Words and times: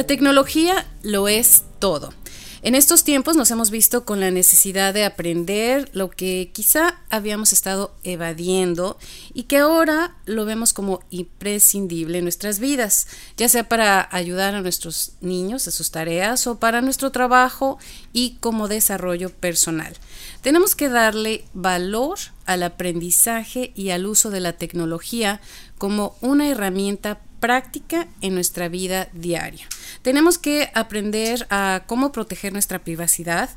La 0.00 0.06
tecnología 0.06 0.86
lo 1.02 1.28
es 1.28 1.64
todo. 1.78 2.14
En 2.62 2.74
estos 2.74 3.04
tiempos 3.04 3.36
nos 3.36 3.50
hemos 3.50 3.70
visto 3.70 4.06
con 4.06 4.18
la 4.18 4.30
necesidad 4.30 4.94
de 4.94 5.04
aprender 5.04 5.90
lo 5.92 6.08
que 6.08 6.50
quizá 6.54 7.00
habíamos 7.10 7.52
estado 7.52 7.94
evadiendo 8.02 8.96
y 9.34 9.42
que 9.42 9.58
ahora 9.58 10.16
lo 10.24 10.46
vemos 10.46 10.72
como 10.72 11.00
imprescindible 11.10 12.16
en 12.16 12.24
nuestras 12.24 12.60
vidas, 12.60 13.08
ya 13.36 13.50
sea 13.50 13.68
para 13.68 14.08
ayudar 14.10 14.54
a 14.54 14.62
nuestros 14.62 15.12
niños 15.20 15.66
en 15.66 15.72
sus 15.74 15.90
tareas 15.90 16.46
o 16.46 16.58
para 16.58 16.80
nuestro 16.80 17.12
trabajo 17.12 17.78
y 18.14 18.38
como 18.40 18.68
desarrollo 18.68 19.28
personal. 19.28 19.94
Tenemos 20.40 20.74
que 20.74 20.88
darle 20.88 21.44
valor 21.52 22.18
al 22.46 22.62
aprendizaje 22.62 23.70
y 23.74 23.90
al 23.90 24.06
uso 24.06 24.30
de 24.30 24.40
la 24.40 24.54
tecnología 24.54 25.42
como 25.76 26.16
una 26.22 26.48
herramienta 26.48 27.20
práctica 27.40 28.06
en 28.20 28.34
nuestra 28.34 28.68
vida 28.68 29.08
diaria. 29.12 29.66
Tenemos 30.02 30.38
que 30.38 30.70
aprender 30.74 31.46
a 31.50 31.82
cómo 31.86 32.12
proteger 32.12 32.52
nuestra 32.52 32.78
privacidad 32.78 33.50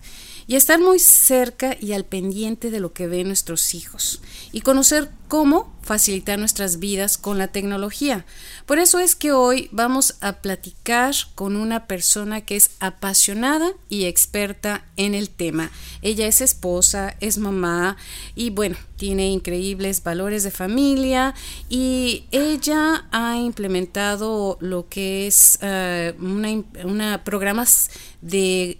y 0.47 0.55
estar 0.55 0.79
muy 0.79 0.99
cerca 0.99 1.77
y 1.79 1.93
al 1.93 2.05
pendiente 2.05 2.71
de 2.71 2.79
lo 2.79 2.93
que 2.93 3.07
ven 3.07 3.27
nuestros 3.27 3.73
hijos 3.73 4.21
y 4.51 4.61
conocer 4.61 5.09
cómo 5.27 5.73
facilitar 5.81 6.39
nuestras 6.39 6.79
vidas 6.79 7.17
con 7.17 7.37
la 7.37 7.47
tecnología. 7.47 8.25
Por 8.65 8.79
eso 8.79 8.99
es 8.99 9.15
que 9.15 9.31
hoy 9.31 9.67
vamos 9.71 10.15
a 10.21 10.41
platicar 10.41 11.13
con 11.35 11.55
una 11.55 11.87
persona 11.87 12.41
que 12.41 12.55
es 12.55 12.71
apasionada 12.79 13.73
y 13.89 14.05
experta 14.05 14.85
en 14.95 15.15
el 15.15 15.29
tema. 15.29 15.71
Ella 16.01 16.27
es 16.27 16.39
esposa, 16.39 17.15
es 17.19 17.37
mamá 17.37 17.97
y 18.35 18.51
bueno, 18.51 18.77
tiene 18.95 19.27
increíbles 19.27 20.03
valores 20.03 20.43
de 20.43 20.51
familia 20.51 21.33
y 21.67 22.25
ella 22.31 23.05
ha 23.11 23.37
implementado 23.37 24.57
lo 24.61 24.87
que 24.87 25.27
es 25.27 25.59
uh, 25.61 26.23
una, 26.23 26.63
una 26.85 27.23
programas 27.23 27.89
de 28.21 28.77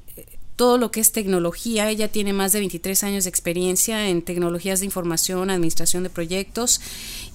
todo 0.55 0.77
lo 0.77 0.91
que 0.91 0.99
es 0.99 1.11
tecnología. 1.11 1.89
Ella 1.89 2.07
tiene 2.07 2.33
más 2.33 2.51
de 2.51 2.59
23 2.59 3.03
años 3.03 3.23
de 3.23 3.29
experiencia 3.29 4.07
en 4.07 4.21
tecnologías 4.21 4.79
de 4.79 4.85
información, 4.85 5.49
administración 5.49 6.03
de 6.03 6.09
proyectos 6.09 6.81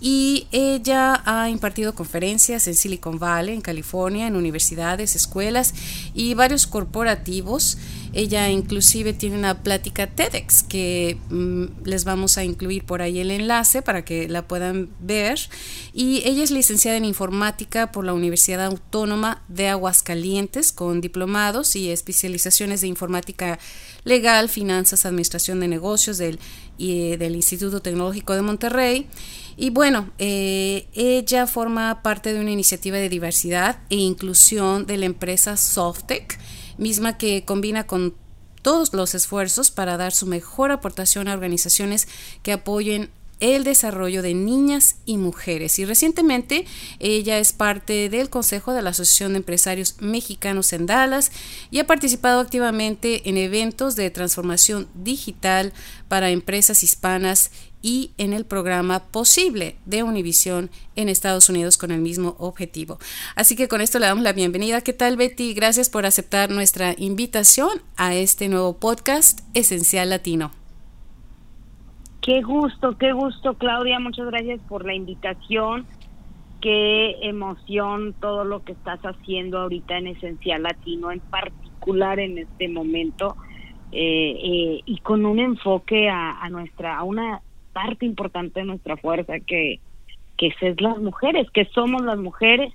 y 0.00 0.46
ella 0.52 1.22
ha 1.24 1.48
impartido 1.48 1.94
conferencias 1.94 2.68
en 2.68 2.74
Silicon 2.74 3.18
Valley, 3.18 3.54
en 3.54 3.60
California, 3.60 4.26
en 4.26 4.36
universidades, 4.36 5.16
escuelas 5.16 5.74
y 6.14 6.34
varios 6.34 6.66
corporativos. 6.66 7.78
Ella 8.12 8.48
inclusive 8.50 9.12
tiene 9.12 9.36
una 9.36 9.62
plática 9.62 10.06
TEDx 10.06 10.62
que 10.62 11.18
mm, 11.28 11.84
les 11.84 12.04
vamos 12.04 12.38
a 12.38 12.44
incluir 12.44 12.84
por 12.84 13.02
ahí 13.02 13.18
el 13.18 13.30
enlace 13.30 13.82
para 13.82 14.04
que 14.04 14.28
la 14.28 14.46
puedan 14.46 14.88
ver. 15.00 15.38
Y 15.92 16.22
ella 16.24 16.42
es 16.42 16.50
licenciada 16.50 16.96
en 16.96 17.04
informática 17.04 17.92
por 17.92 18.04
la 18.04 18.14
Universidad 18.14 18.64
Autónoma 18.64 19.42
de 19.48 19.68
Aguascalientes 19.68 20.72
con 20.72 21.00
diplomados 21.00 21.76
y 21.76 21.90
especializaciones 21.90 22.80
de 22.80 22.86
informática 22.86 23.58
legal, 24.04 24.48
finanzas, 24.48 25.04
administración 25.04 25.60
de 25.60 25.68
negocios 25.68 26.18
del, 26.18 26.38
y, 26.76 27.16
del 27.16 27.36
Instituto 27.36 27.80
Tecnológico 27.80 28.34
de 28.34 28.42
Monterrey. 28.42 29.06
Y 29.56 29.70
bueno, 29.70 30.10
eh, 30.18 30.86
ella 30.94 31.46
forma 31.46 32.00
parte 32.02 32.32
de 32.32 32.40
una 32.40 32.52
iniciativa 32.52 32.96
de 32.96 33.08
diversidad 33.08 33.80
e 33.90 33.96
inclusión 33.96 34.86
de 34.86 34.96
la 34.96 35.06
empresa 35.06 35.56
Softec 35.56 36.38
misma 36.78 37.18
que 37.18 37.44
combina 37.44 37.86
con 37.86 38.14
todos 38.62 38.92
los 38.92 39.14
esfuerzos 39.14 39.70
para 39.70 39.96
dar 39.96 40.12
su 40.12 40.26
mejor 40.26 40.70
aportación 40.70 41.28
a 41.28 41.34
organizaciones 41.34 42.08
que 42.42 42.52
apoyen 42.52 43.10
el 43.40 43.64
desarrollo 43.64 44.22
de 44.22 44.34
niñas 44.34 44.96
y 45.04 45.16
mujeres. 45.16 45.78
Y 45.78 45.84
recientemente 45.84 46.66
ella 46.98 47.38
es 47.38 47.52
parte 47.52 48.08
del 48.08 48.30
Consejo 48.30 48.72
de 48.72 48.82
la 48.82 48.90
Asociación 48.90 49.32
de 49.32 49.38
Empresarios 49.38 49.96
Mexicanos 50.00 50.72
en 50.72 50.86
Dallas 50.86 51.30
y 51.70 51.78
ha 51.78 51.86
participado 51.86 52.40
activamente 52.40 53.28
en 53.28 53.36
eventos 53.36 53.96
de 53.96 54.10
transformación 54.10 54.88
digital 54.94 55.72
para 56.08 56.30
empresas 56.30 56.82
hispanas 56.82 57.50
y 57.82 58.12
en 58.18 58.32
el 58.32 58.44
programa 58.44 59.00
Posible 59.00 59.76
de 59.86 60.02
Univisión 60.02 60.70
en 60.96 61.08
Estados 61.08 61.48
Unidos 61.48 61.78
con 61.78 61.90
el 61.90 62.00
mismo 62.00 62.36
objetivo. 62.38 62.98
Así 63.36 63.56
que 63.56 63.68
con 63.68 63.80
esto 63.80 63.98
le 63.98 64.06
damos 64.06 64.24
la 64.24 64.32
bienvenida. 64.32 64.80
¿Qué 64.80 64.92
tal 64.92 65.16
Betty? 65.16 65.54
Gracias 65.54 65.90
por 65.90 66.06
aceptar 66.06 66.50
nuestra 66.50 66.94
invitación 66.98 67.70
a 67.96 68.14
este 68.14 68.48
nuevo 68.48 68.78
podcast 68.78 69.40
Esencial 69.54 70.10
Latino. 70.10 70.50
Qué 72.20 72.42
gusto, 72.42 72.98
qué 72.98 73.12
gusto 73.12 73.54
Claudia. 73.54 73.98
Muchas 74.00 74.26
gracias 74.26 74.60
por 74.68 74.84
la 74.84 74.94
invitación. 74.94 75.86
Qué 76.60 77.16
emoción 77.22 78.14
todo 78.20 78.44
lo 78.44 78.64
que 78.64 78.72
estás 78.72 79.00
haciendo 79.00 79.60
ahorita 79.60 79.96
en 79.96 80.08
Esencial 80.08 80.64
Latino, 80.64 81.12
en 81.12 81.20
particular 81.20 82.18
en 82.18 82.38
este 82.38 82.68
momento. 82.68 83.36
Eh, 83.92 84.36
eh, 84.42 84.80
y 84.84 84.98
con 84.98 85.24
un 85.24 85.38
enfoque 85.38 86.10
a, 86.10 86.42
a, 86.42 86.50
nuestra 86.50 86.98
a 86.98 87.04
una 87.04 87.40
parte 87.78 88.04
importante 88.04 88.58
de 88.58 88.66
nuestra 88.66 88.96
fuerza 88.96 89.38
que, 89.38 89.78
que 90.36 90.48
es 90.60 90.80
las 90.80 90.98
mujeres, 90.98 91.48
que 91.52 91.64
somos 91.66 92.02
las 92.02 92.18
mujeres 92.18 92.72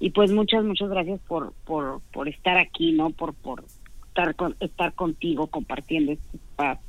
y 0.00 0.10
pues 0.10 0.32
muchas 0.32 0.64
muchas 0.64 0.88
gracias 0.88 1.20
por 1.28 1.52
por, 1.66 2.00
por 2.10 2.26
estar 2.26 2.56
aquí, 2.56 2.92
¿no? 2.92 3.10
Por 3.10 3.34
por 3.34 3.62
estar 4.08 4.34
con, 4.34 4.56
estar 4.60 4.94
contigo 4.94 5.46
compartiendo 5.48 6.12
este 6.12 6.38
espacio. 6.38 6.86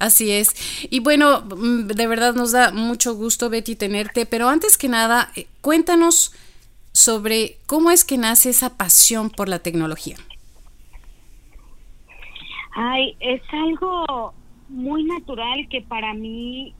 Así 0.00 0.32
es. 0.32 0.48
Y 0.90 1.00
bueno, 1.00 1.42
mm, 1.42 1.86
de 1.86 2.06
verdad 2.06 2.34
nos 2.34 2.52
da 2.52 2.72
mucho 2.72 3.14
gusto, 3.14 3.48
Betty, 3.48 3.74
tenerte, 3.74 4.26
pero 4.26 4.48
antes 4.48 4.76
que 4.76 4.88
nada, 4.88 5.30
eh, 5.36 5.46
cuéntanos 5.62 6.34
sobre 6.92 7.56
cómo 7.66 7.90
es 7.90 8.04
que 8.04 8.18
nace 8.18 8.50
esa 8.50 8.76
pasión 8.76 9.30
por 9.30 9.48
la 9.48 9.60
tecnología. 9.60 10.16
Ay, 12.74 13.16
es 13.20 13.40
algo 13.52 14.34
muy 14.72 15.04
natural 15.04 15.68
que 15.68 15.82
para 15.82 16.14
mí 16.14 16.74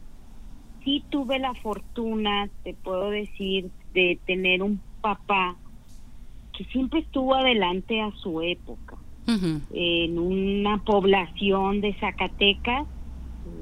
sí 0.84 1.04
tuve 1.10 1.38
la 1.38 1.54
fortuna, 1.54 2.48
te 2.64 2.74
puedo 2.74 3.10
decir, 3.10 3.70
de 3.94 4.18
tener 4.26 4.62
un 4.62 4.80
papá 5.00 5.56
que 6.56 6.64
siempre 6.64 7.00
estuvo 7.00 7.34
adelante 7.34 8.00
a 8.00 8.10
su 8.12 8.42
época. 8.42 8.96
En 9.72 10.18
una 10.18 10.78
población 10.78 11.80
de 11.80 11.94
Zacatecas, 11.94 12.86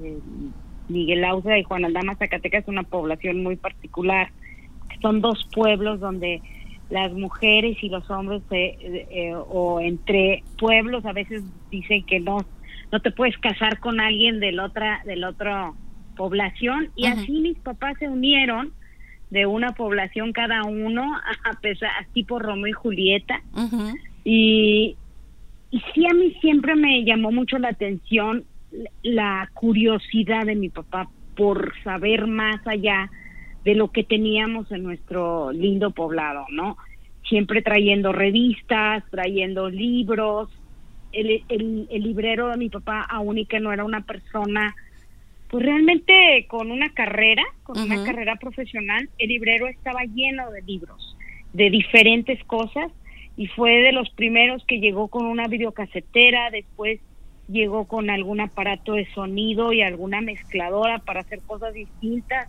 eh, 0.02 0.18
Miguel 0.88 1.24
Auza 1.24 1.58
y 1.58 1.64
Juan 1.64 1.84
Aldama 1.84 2.16
Zacatecas 2.16 2.62
es 2.62 2.68
una 2.68 2.82
población 2.82 3.42
muy 3.42 3.56
particular. 3.56 4.30
Son 5.02 5.20
dos 5.20 5.46
pueblos 5.52 6.00
donde 6.00 6.40
las 6.88 7.12
mujeres 7.12 7.76
y 7.82 7.88
los 7.88 8.10
hombres 8.10 8.42
eh, 8.50 9.34
o 9.34 9.80
entre 9.80 10.42
pueblos 10.58 11.04
a 11.04 11.12
veces 11.12 11.44
dicen 11.70 12.04
que 12.04 12.20
no 12.20 12.38
no 12.92 13.00
te 13.00 13.10
puedes 13.10 13.36
casar 13.38 13.78
con 13.80 14.00
alguien 14.00 14.40
del 14.40 14.60
otra 14.60 15.02
del 15.04 15.24
otro 15.24 15.76
población. 16.16 16.90
Y 16.96 17.06
así 17.06 17.40
mis 17.40 17.58
papás 17.58 17.96
se 17.98 18.08
unieron 18.08 18.72
de 19.30 19.46
una 19.46 19.72
población 19.72 20.32
cada 20.32 20.64
uno 20.64 21.16
a 21.44 21.60
pesar 21.60 21.90
tipo 22.12 22.38
Romeo 22.38 22.66
y 22.66 22.72
Julieta. 22.72 23.42
Y 24.24 24.96
y 25.70 25.80
sí 25.94 26.04
a 26.04 26.14
mí 26.14 26.34
siempre 26.40 26.74
me 26.74 27.04
llamó 27.04 27.30
mucho 27.30 27.58
la 27.58 27.68
atención 27.68 28.44
la 29.02 29.48
curiosidad 29.54 30.44
de 30.46 30.56
mi 30.56 30.68
papá 30.68 31.08
por 31.36 31.72
saber 31.84 32.26
más 32.26 32.64
allá 32.66 33.10
de 33.64 33.74
lo 33.74 33.90
que 33.90 34.04
teníamos 34.04 34.70
en 34.72 34.82
nuestro 34.82 35.52
lindo 35.52 35.92
poblado, 35.92 36.44
¿no? 36.50 36.76
Siempre 37.28 37.62
trayendo 37.62 38.12
revistas, 38.12 39.04
trayendo 39.10 39.68
libros, 39.68 40.48
el, 41.12 41.44
el, 41.48 42.02
librero 42.02 42.48
de 42.48 42.56
mi 42.56 42.68
papá, 42.68 43.06
aún 43.08 43.38
y 43.38 43.46
que 43.46 43.60
no 43.60 43.72
era 43.72 43.84
una 43.84 44.02
persona, 44.02 44.74
pues 45.48 45.64
realmente 45.64 46.46
con 46.48 46.70
una 46.70 46.92
carrera, 46.92 47.42
con 47.62 47.78
una 47.78 48.04
carrera 48.04 48.36
profesional, 48.36 49.08
el 49.18 49.28
librero 49.28 49.66
estaba 49.66 50.04
lleno 50.04 50.50
de 50.50 50.62
libros, 50.62 51.16
de 51.52 51.70
diferentes 51.70 52.42
cosas, 52.44 52.92
y 53.36 53.46
fue 53.48 53.78
de 53.78 53.92
los 53.92 54.10
primeros 54.10 54.64
que 54.66 54.80
llegó 54.80 55.08
con 55.08 55.26
una 55.26 55.48
videocasetera, 55.48 56.50
después 56.50 57.00
llegó 57.48 57.86
con 57.86 58.10
algún 58.10 58.40
aparato 58.40 58.92
de 58.92 59.06
sonido 59.12 59.72
y 59.72 59.82
alguna 59.82 60.20
mezcladora 60.20 60.98
para 61.00 61.20
hacer 61.20 61.40
cosas 61.46 61.74
distintas. 61.74 62.48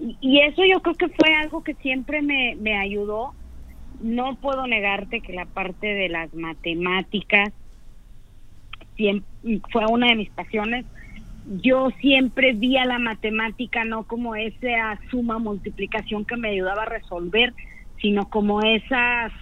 Y, 0.00 0.16
y 0.20 0.40
eso 0.40 0.64
yo 0.64 0.80
creo 0.80 0.94
que 0.94 1.08
fue 1.08 1.34
algo 1.34 1.62
que 1.62 1.74
siempre 1.74 2.22
me, 2.22 2.56
me 2.56 2.76
ayudó. 2.76 3.32
No 4.00 4.36
puedo 4.36 4.66
negarte 4.66 5.20
que 5.20 5.32
la 5.32 5.46
parte 5.46 5.86
de 5.86 6.08
las 6.08 6.34
matemáticas, 6.34 7.52
fue 9.72 9.86
una 9.88 10.08
de 10.08 10.16
mis 10.16 10.30
pasiones. 10.30 10.86
Yo 11.62 11.90
siempre 12.00 12.52
vi 12.52 12.76
a 12.76 12.86
la 12.86 12.98
matemática 12.98 13.84
no 13.84 14.04
como 14.04 14.34
esa 14.34 14.98
suma 15.10 15.38
multiplicación 15.38 16.24
que 16.24 16.36
me 16.36 16.50
ayudaba 16.50 16.82
a 16.82 16.86
resolver, 16.86 17.52
sino 18.00 18.28
como 18.30 18.62
esas 18.62 19.32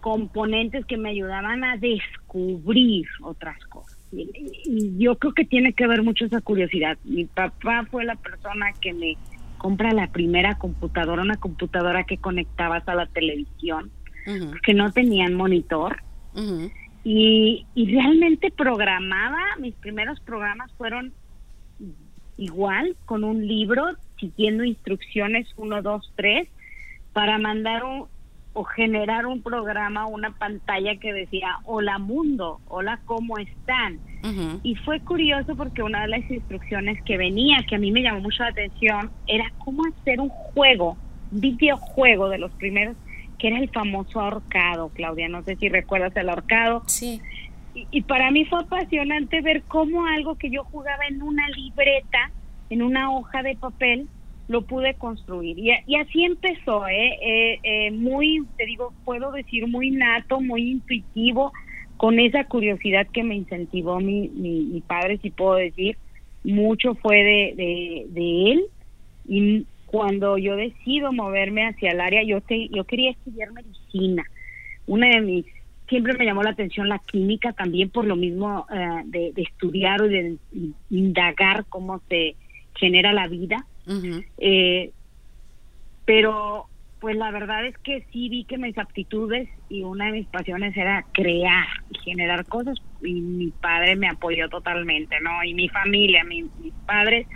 componentes 0.00 0.84
que 0.84 0.96
me 0.96 1.10
ayudaban 1.10 1.62
a 1.64 1.76
descubrir 1.76 3.06
otras 3.22 3.56
cosas. 3.66 3.96
Y, 4.12 4.98
yo 4.98 5.16
creo 5.16 5.32
que 5.32 5.44
tiene 5.44 5.72
que 5.72 5.86
ver 5.86 6.02
mucho 6.02 6.26
esa 6.26 6.40
curiosidad. 6.40 6.98
Mi 7.04 7.24
papá 7.24 7.86
fue 7.90 8.04
la 8.04 8.16
persona 8.16 8.72
que 8.80 8.92
me 8.92 9.16
compra 9.58 9.92
la 9.92 10.08
primera 10.08 10.56
computadora, 10.56 11.22
una 11.22 11.36
computadora 11.36 12.04
que 12.04 12.18
conectabas 12.18 12.86
a 12.88 12.94
la 12.94 13.06
televisión 13.06 13.90
que 14.62 14.74
no 14.74 14.92
tenían 14.92 15.34
monitor. 15.34 16.02
Y, 17.04 17.66
y 17.74 17.94
realmente 17.94 18.50
programaba, 18.50 19.40
mis 19.58 19.74
primeros 19.74 20.20
programas 20.20 20.72
fueron 20.74 21.12
igual, 22.36 22.96
con 23.04 23.24
un 23.24 23.46
libro, 23.46 23.84
siguiendo 24.18 24.64
instrucciones 24.64 25.48
1, 25.56 25.82
2, 25.82 26.12
3, 26.16 26.48
para 27.12 27.38
mandar 27.38 27.84
un, 27.84 28.06
o 28.54 28.64
generar 28.64 29.26
un 29.26 29.42
programa, 29.42 30.06
una 30.06 30.30
pantalla 30.36 30.96
que 30.96 31.12
decía, 31.12 31.58
hola 31.64 31.98
mundo, 31.98 32.60
hola, 32.68 33.00
¿cómo 33.04 33.38
están? 33.38 33.98
Y 34.62 34.76
fue 34.76 35.00
curioso 35.00 35.56
porque 35.56 35.82
una 35.82 36.02
de 36.02 36.08
las 36.08 36.30
instrucciones 36.30 37.02
que 37.02 37.16
venía, 37.16 37.64
que 37.68 37.76
a 37.76 37.78
mí 37.78 37.90
me 37.90 38.02
llamó 38.02 38.20
mucho 38.20 38.44
la 38.44 38.50
atención, 38.50 39.10
era 39.26 39.52
cómo 39.64 39.82
hacer 39.86 40.20
un 40.20 40.28
juego, 40.28 40.96
videojuego 41.32 42.28
de 42.28 42.38
los 42.38 42.52
primeros, 42.52 42.96
que 43.42 43.48
era 43.48 43.58
el 43.58 43.70
famoso 43.70 44.20
ahorcado, 44.20 44.90
Claudia, 44.90 45.28
no 45.28 45.42
sé 45.42 45.56
si 45.56 45.68
recuerdas 45.68 46.16
el 46.16 46.28
ahorcado. 46.28 46.84
Sí. 46.86 47.20
Y, 47.74 47.88
y 47.90 48.02
para 48.02 48.30
mí 48.30 48.44
fue 48.44 48.60
apasionante 48.60 49.40
ver 49.40 49.64
cómo 49.66 50.06
algo 50.06 50.36
que 50.36 50.48
yo 50.48 50.62
jugaba 50.62 51.04
en 51.08 51.20
una 51.20 51.48
libreta, 51.48 52.30
en 52.70 52.82
una 52.82 53.10
hoja 53.10 53.42
de 53.42 53.56
papel, 53.56 54.06
lo 54.46 54.62
pude 54.62 54.94
construir. 54.94 55.58
Y, 55.58 55.72
y 55.88 55.96
así 55.96 56.22
empezó, 56.22 56.86
¿eh? 56.86 57.18
¿eh? 57.20 57.58
Eh, 57.64 57.90
muy, 57.90 58.46
te 58.56 58.64
digo, 58.64 58.92
puedo 59.04 59.32
decir, 59.32 59.66
muy 59.66 59.90
nato, 59.90 60.40
muy 60.40 60.70
intuitivo, 60.70 61.52
con 61.96 62.20
esa 62.20 62.44
curiosidad 62.44 63.08
que 63.12 63.24
me 63.24 63.34
incentivó 63.34 63.98
mi, 63.98 64.28
mi, 64.28 64.80
padre, 64.86 65.18
si 65.18 65.30
puedo 65.30 65.54
decir, 65.54 65.96
mucho 66.44 66.94
fue 66.94 67.16
de, 67.24 68.06
de, 68.08 68.52
él. 68.52 68.64
Y 69.28 69.66
cuando 69.92 70.38
yo 70.38 70.56
decido 70.56 71.12
moverme 71.12 71.68
hacia 71.68 71.90
el 71.90 72.00
área, 72.00 72.22
yo, 72.22 72.40
te, 72.40 72.68
yo 72.70 72.84
quería 72.84 73.10
estudiar 73.10 73.52
medicina. 73.52 74.24
Una 74.86 75.08
de 75.08 75.20
mis 75.20 75.46
siempre 75.86 76.14
me 76.14 76.24
llamó 76.24 76.42
la 76.42 76.50
atención 76.50 76.88
la 76.88 76.98
química 76.98 77.52
también 77.52 77.90
por 77.90 78.06
lo 78.06 78.16
mismo 78.16 78.66
eh, 78.72 79.02
de, 79.04 79.32
de, 79.34 79.42
estudiar 79.42 80.00
y 80.06 80.08
de 80.08 80.38
indagar 80.88 81.66
cómo 81.68 82.00
se 82.08 82.36
genera 82.74 83.12
la 83.12 83.28
vida. 83.28 83.66
Eh, 84.38 84.92
pero 86.06 86.68
pues 86.98 87.14
la 87.16 87.30
verdad 87.30 87.66
es 87.66 87.76
que 87.78 88.06
sí 88.12 88.30
vi 88.30 88.44
que 88.44 88.56
mis 88.56 88.78
aptitudes 88.78 89.46
y 89.68 89.82
una 89.82 90.06
de 90.06 90.12
mis 90.12 90.26
pasiones 90.28 90.74
era 90.74 91.04
crear 91.12 91.66
y 91.90 91.98
generar 91.98 92.46
cosas 92.46 92.80
y 93.02 93.12
mi 93.12 93.48
padre 93.48 93.94
me 93.94 94.08
apoyó 94.08 94.48
totalmente, 94.48 95.20
¿no? 95.20 95.44
Y 95.44 95.52
mi 95.52 95.68
familia, 95.68 96.24
mis 96.24 96.46
padres, 96.86 97.26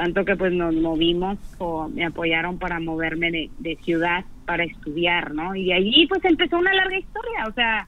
tanto 0.00 0.24
que 0.24 0.34
pues 0.34 0.50
nos 0.54 0.74
movimos 0.74 1.36
o 1.58 1.86
me 1.90 2.06
apoyaron 2.06 2.58
para 2.58 2.80
moverme 2.80 3.50
de, 3.58 3.76
ciudad 3.82 4.24
para 4.46 4.64
estudiar, 4.64 5.34
¿no? 5.34 5.54
Y 5.54 5.66
de 5.66 5.74
allí 5.74 6.06
pues 6.06 6.24
empezó 6.24 6.56
una 6.56 6.72
larga 6.72 6.96
historia, 6.96 7.44
o 7.46 7.52
sea, 7.52 7.86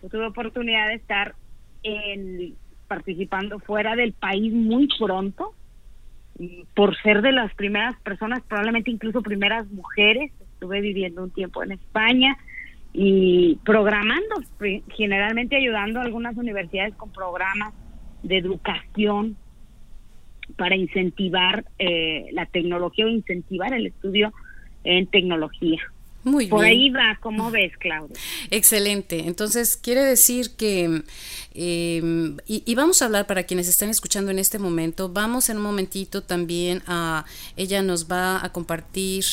yo 0.00 0.08
tuve 0.08 0.26
oportunidad 0.26 0.86
de 0.86 0.94
estar 0.94 1.34
en, 1.82 2.54
participando 2.86 3.58
fuera 3.58 3.96
del 3.96 4.12
país 4.12 4.52
muy 4.52 4.88
pronto, 5.00 5.52
por 6.76 6.96
ser 7.02 7.22
de 7.22 7.32
las 7.32 7.52
primeras 7.54 8.00
personas, 8.02 8.40
probablemente 8.46 8.92
incluso 8.92 9.20
primeras 9.20 9.68
mujeres, 9.72 10.30
estuve 10.52 10.80
viviendo 10.80 11.24
un 11.24 11.32
tiempo 11.32 11.64
en 11.64 11.72
España 11.72 12.36
y 12.92 13.58
programando, 13.64 14.36
generalmente 14.90 15.56
ayudando 15.56 15.98
a 15.98 16.04
algunas 16.04 16.36
universidades 16.36 16.94
con 16.94 17.10
programas 17.10 17.74
de 18.22 18.38
educación 18.38 19.36
para 20.56 20.76
incentivar 20.76 21.64
eh, 21.78 22.26
la 22.32 22.46
tecnología 22.46 23.06
o 23.06 23.08
incentivar 23.08 23.72
el 23.72 23.86
estudio 23.86 24.32
en 24.84 25.06
tecnología. 25.06 25.80
Muy 26.24 26.46
Por 26.46 26.64
ahí 26.64 26.90
va, 26.90 27.16
¿cómo 27.20 27.50
ves, 27.50 27.72
Claudia? 27.78 28.16
Excelente. 28.50 29.20
Entonces, 29.26 29.76
quiere 29.76 30.04
decir 30.04 30.50
que, 30.56 31.02
em, 31.54 32.36
y, 32.46 32.74
vamos 32.74 33.00
a 33.00 33.06
hablar 33.06 33.26
para 33.26 33.44
quienes 33.44 33.68
están 33.68 33.88
escuchando 33.88 34.30
en 34.30 34.38
este 34.38 34.58
momento, 34.58 35.08
vamos 35.08 35.48
en 35.48 35.58
un 35.58 35.62
momentito 35.62 36.22
también 36.22 36.82
a, 36.86 37.24
ella 37.56 37.82
nos 37.82 38.10
va 38.10 38.44
a 38.44 38.52
compartir, 38.52 39.24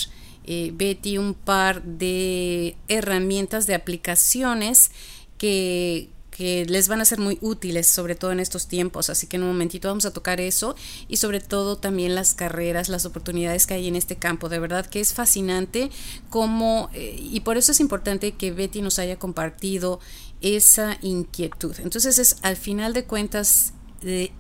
eh, 0.45 0.71
Betty, 0.73 1.17
un 1.17 1.33
par 1.33 1.81
de 1.83 2.75
herramientas 2.88 3.65
de 3.65 3.73
aplicaciones 3.73 4.91
que 5.38 6.09
que 6.36 6.66
les 6.66 6.90
van 6.90 7.00
a 7.00 7.06
ser 7.06 7.20
muy 7.20 7.38
útiles, 7.40 7.88
sobre 7.88 8.14
todo 8.14 8.34
en 8.34 8.42
estos 8.42 8.68
tiempos. 8.68 9.10
Así 9.10 9.26
que 9.26 9.38
en 9.38 9.44
un 9.44 9.50
momentito 9.50 9.88
vamos 9.88 10.06
a 10.06 10.12
tocar 10.12 10.42
eso 10.42 10.76
y 11.08 11.18
sobre 11.18 11.40
todo 11.40 11.78
también 11.78 12.14
las 12.14 12.34
carreras, 12.34 12.90
las 12.90 13.06
oportunidades 13.06 13.66
que 13.66 13.76
hay 13.76 13.88
en 13.88 13.96
este 13.96 14.18
campo. 14.18 14.50
De 14.50 14.60
verdad 14.60 14.86
que 14.86 15.00
es 15.00 15.14
fascinante 15.14 15.90
cómo, 16.30 16.90
eh, 16.94 17.18
y 17.18 17.40
por 17.40 17.56
eso 17.56 17.72
es 17.72 17.80
importante 17.80 18.34
que 18.34 18.52
Betty 18.52 18.82
nos 18.82 19.00
haya 19.00 19.18
compartido 19.18 20.02
esa 20.42 20.98
inquietud. 21.02 21.74
Entonces 21.80 22.20
es 22.20 22.36
al 22.42 22.58
final 22.58 22.92
de 22.92 23.06
cuentas, 23.06 23.72
de 24.02 24.34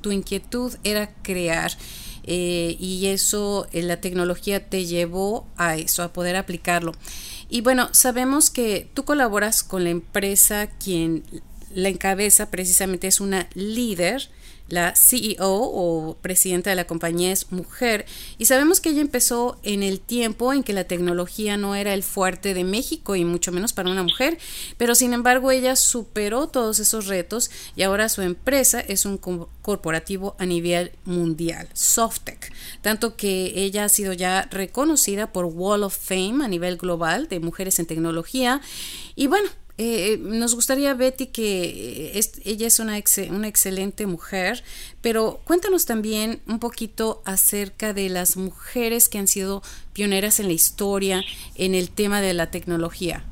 tu 0.00 0.10
inquietud 0.10 0.74
era 0.82 1.14
crear. 1.22 1.70
Eh, 2.24 2.76
y 2.80 3.06
eso, 3.06 3.68
eh, 3.72 3.82
la 3.82 4.00
tecnología 4.00 4.68
te 4.68 4.84
llevó 4.84 5.46
a 5.56 5.76
eso, 5.76 6.02
a 6.02 6.12
poder 6.12 6.34
aplicarlo. 6.34 6.92
Y 7.48 7.60
bueno, 7.60 7.88
sabemos 7.92 8.50
que 8.50 8.90
tú 8.94 9.04
colaboras 9.04 9.62
con 9.62 9.84
la 9.84 9.90
empresa 9.90 10.66
quien 10.66 11.22
la 11.74 11.88
encabeza 11.88 12.50
precisamente 12.50 13.06
es 13.06 13.20
una 13.20 13.48
líder 13.54 14.30
la 14.68 14.94
CEO 14.96 15.36
o 15.38 16.16
presidenta 16.20 16.70
de 16.70 16.76
la 16.76 16.86
compañía 16.86 17.32
es 17.32 17.52
mujer 17.52 18.06
y 18.38 18.46
sabemos 18.46 18.80
que 18.80 18.90
ella 18.90 19.00
empezó 19.00 19.58
en 19.62 19.82
el 19.82 20.00
tiempo 20.00 20.52
en 20.52 20.62
que 20.62 20.72
la 20.72 20.84
tecnología 20.84 21.56
no 21.56 21.74
era 21.74 21.94
el 21.94 22.02
fuerte 22.02 22.54
de 22.54 22.64
México 22.64 23.16
y 23.16 23.24
mucho 23.24 23.52
menos 23.52 23.72
para 23.72 23.90
una 23.90 24.02
mujer, 24.02 24.38
pero 24.76 24.94
sin 24.94 25.12
embargo 25.12 25.50
ella 25.50 25.76
superó 25.76 26.48
todos 26.48 26.78
esos 26.78 27.06
retos 27.06 27.50
y 27.76 27.82
ahora 27.82 28.08
su 28.08 28.22
empresa 28.22 28.80
es 28.80 29.04
un 29.04 29.18
corporativo 29.18 30.36
a 30.38 30.46
nivel 30.46 30.92
mundial, 31.04 31.68
Softec, 31.72 32.52
tanto 32.82 33.16
que 33.16 33.52
ella 33.56 33.84
ha 33.84 33.88
sido 33.88 34.12
ya 34.12 34.48
reconocida 34.50 35.32
por 35.32 35.44
Wall 35.44 35.84
of 35.84 35.96
Fame 35.96 36.44
a 36.44 36.48
nivel 36.48 36.76
global 36.76 37.28
de 37.28 37.40
mujeres 37.40 37.78
en 37.78 37.86
tecnología 37.86 38.60
y 39.14 39.26
bueno, 39.28 39.48
eh, 39.78 40.14
eh, 40.14 40.18
nos 40.18 40.54
gustaría, 40.54 40.94
Betty, 40.94 41.26
que 41.26 42.14
eh, 42.14 42.20
ella 42.46 42.66
es 42.66 42.80
una, 42.80 42.98
una 43.30 43.48
excelente 43.48 44.06
mujer, 44.06 44.62
pero 45.02 45.40
cuéntanos 45.44 45.84
también 45.84 46.40
un 46.46 46.60
poquito 46.60 47.20
acerca 47.26 47.92
de 47.92 48.08
las 48.08 48.38
mujeres 48.38 49.10
que 49.10 49.18
han 49.18 49.26
sido 49.26 49.62
pioneras 49.92 50.40
en 50.40 50.46
la 50.46 50.54
historia 50.54 51.22
en 51.56 51.74
el 51.74 51.90
tema 51.90 52.22
de 52.22 52.32
la 52.32 52.50
tecnología. 52.50 53.24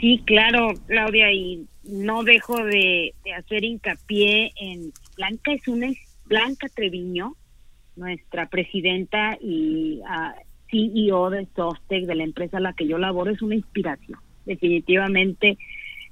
Sí, 0.00 0.22
claro, 0.24 0.72
Claudia, 0.86 1.32
y 1.32 1.66
no 1.82 2.22
dejo 2.22 2.64
de, 2.64 3.14
hacer 3.36 3.64
hincapié 3.64 4.52
en 4.56 4.92
Blanca 5.16 5.52
es 5.52 5.66
una 5.66 5.88
Blanca 6.26 6.68
Treviño, 6.68 7.34
nuestra 7.96 8.48
presidenta 8.48 9.36
y 9.40 10.00
uh, 10.00 10.40
CEO 10.70 11.30
de 11.30 11.48
Sostec, 11.56 12.04
de 12.04 12.14
la 12.14 12.22
empresa 12.22 12.58
a 12.58 12.60
la 12.60 12.72
que 12.72 12.86
yo 12.86 12.98
laboro, 12.98 13.32
es 13.32 13.42
una 13.42 13.56
inspiración 13.56 14.20
definitivamente 14.48 15.58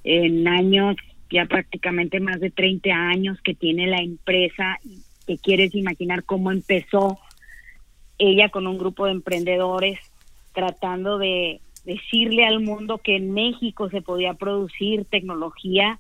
en 0.05 0.47
años, 0.47 0.97
ya 1.31 1.47
prácticamente 1.47 2.21
más 2.21 2.39
de 2.39 2.51
30 2.51 2.91
años 2.91 3.41
que 3.43 3.55
tiene 3.55 3.89
la 3.89 3.99
empresa, 3.99 4.79
que 5.27 5.39
quieres 5.39 5.75
imaginar 5.75 6.23
cómo 6.23 6.53
empezó 6.53 7.19
ella 8.19 8.49
con 8.51 8.67
un 8.67 8.79
grupo 8.79 9.07
de 9.07 9.13
emprendedores 9.13 9.99
tratando 10.55 11.19
de 11.19 11.61
decirle 11.85 12.47
al 12.47 12.61
mundo 12.61 12.99
que 12.99 13.17
en 13.17 13.33
México 13.33 13.91
se 13.91 14.03
podía 14.03 14.35
producir 14.35 15.05
tecnología 15.05 15.99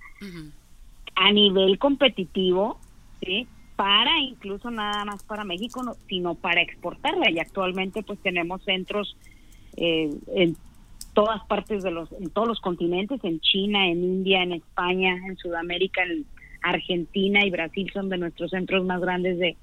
a 1.14 1.32
nivel 1.32 1.78
competitivo, 1.78 2.78
¿sí? 3.22 3.46
para 3.76 4.18
incluso 4.20 4.70
nada 4.70 5.04
más 5.04 5.22
para 5.22 5.44
México, 5.44 5.82
sino 6.08 6.34
para 6.34 6.62
exportarla. 6.62 7.30
Y 7.30 7.38
actualmente 7.38 8.02
pues 8.02 8.18
tenemos 8.20 8.62
centros 8.64 9.16
eh, 9.76 10.10
en 10.34 10.56
todas 11.16 11.42
partes 11.46 11.82
de 11.82 11.90
los, 11.90 12.12
en 12.12 12.28
todos 12.28 12.46
los 12.46 12.60
continentes, 12.60 13.24
en 13.24 13.40
China, 13.40 13.88
en 13.88 14.04
India, 14.04 14.42
en 14.42 14.52
España, 14.52 15.16
en 15.26 15.38
Sudamérica, 15.38 16.02
en 16.02 16.26
Argentina 16.62 17.42
y 17.42 17.50
Brasil 17.50 17.90
son 17.90 18.10
de 18.10 18.18
nuestros 18.18 18.50
centros 18.50 18.84
más 18.84 19.00
grandes 19.00 19.38
de, 19.38 19.56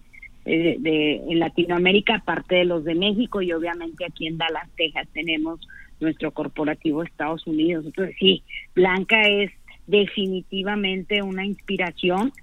de, 0.45 1.21
en 1.29 1.37
Latinoamérica, 1.37 2.15
aparte 2.15 2.55
de 2.55 2.65
los 2.65 2.83
de 2.83 2.95
México 2.95 3.43
y 3.43 3.53
obviamente 3.53 4.03
aquí 4.03 4.25
en 4.25 4.39
Dallas, 4.39 4.67
Texas 4.75 5.07
tenemos 5.13 5.59
nuestro 5.99 6.31
corporativo 6.31 7.03
Estados 7.03 7.45
Unidos. 7.45 7.85
Entonces 7.85 8.15
sí, 8.19 8.41
Blanca 8.73 9.21
es 9.21 9.51
definitivamente 9.85 11.21
una 11.21 11.45
inspiración. 11.45 12.33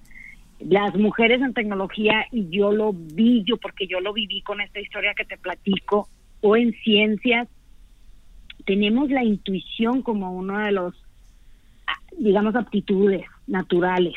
Las 0.60 0.94
mujeres 0.94 1.42
en 1.42 1.52
tecnología, 1.52 2.26
y 2.30 2.48
yo 2.48 2.70
lo 2.70 2.92
vi, 2.92 3.42
yo 3.44 3.56
porque 3.56 3.88
yo 3.88 3.98
lo 3.98 4.12
viví 4.12 4.40
con 4.42 4.60
esta 4.60 4.78
historia 4.78 5.14
que 5.14 5.24
te 5.24 5.36
platico, 5.36 6.08
o 6.42 6.56
en 6.56 6.72
ciencias, 6.84 7.48
tenemos 8.70 9.10
la 9.10 9.24
intuición 9.24 10.00
como 10.00 10.32
uno 10.32 10.60
de 10.60 10.70
los, 10.70 10.94
ah, 11.88 11.98
digamos, 12.16 12.54
aptitudes 12.54 13.26
naturales. 13.48 14.14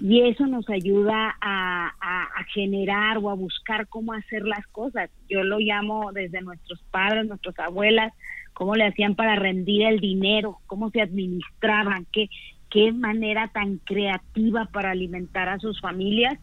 Y 0.00 0.20
eso 0.28 0.46
nos 0.46 0.68
ayuda 0.68 1.36
a, 1.40 1.90
a, 2.00 2.44
generar 2.54 3.18
o 3.18 3.30
a 3.30 3.34
buscar 3.34 3.88
cómo 3.88 4.12
hacer 4.12 4.44
las 4.44 4.64
cosas. 4.68 5.10
Yo 5.28 5.42
lo 5.42 5.58
llamo 5.58 6.12
desde 6.12 6.40
nuestros 6.42 6.80
padres, 6.92 7.26
nuestras 7.26 7.58
abuelas, 7.58 8.12
cómo 8.52 8.76
le 8.76 8.84
hacían 8.84 9.16
para 9.16 9.34
rendir 9.36 9.82
el 9.82 9.98
dinero, 9.98 10.58
cómo 10.66 10.90
se 10.90 11.00
administraban, 11.00 12.06
qué, 12.12 12.28
qué 12.68 12.92
manera 12.92 13.48
tan 13.48 13.78
creativa 13.78 14.66
para 14.66 14.92
alimentar 14.92 15.48
a 15.48 15.58
sus 15.58 15.80
familias. 15.80 16.38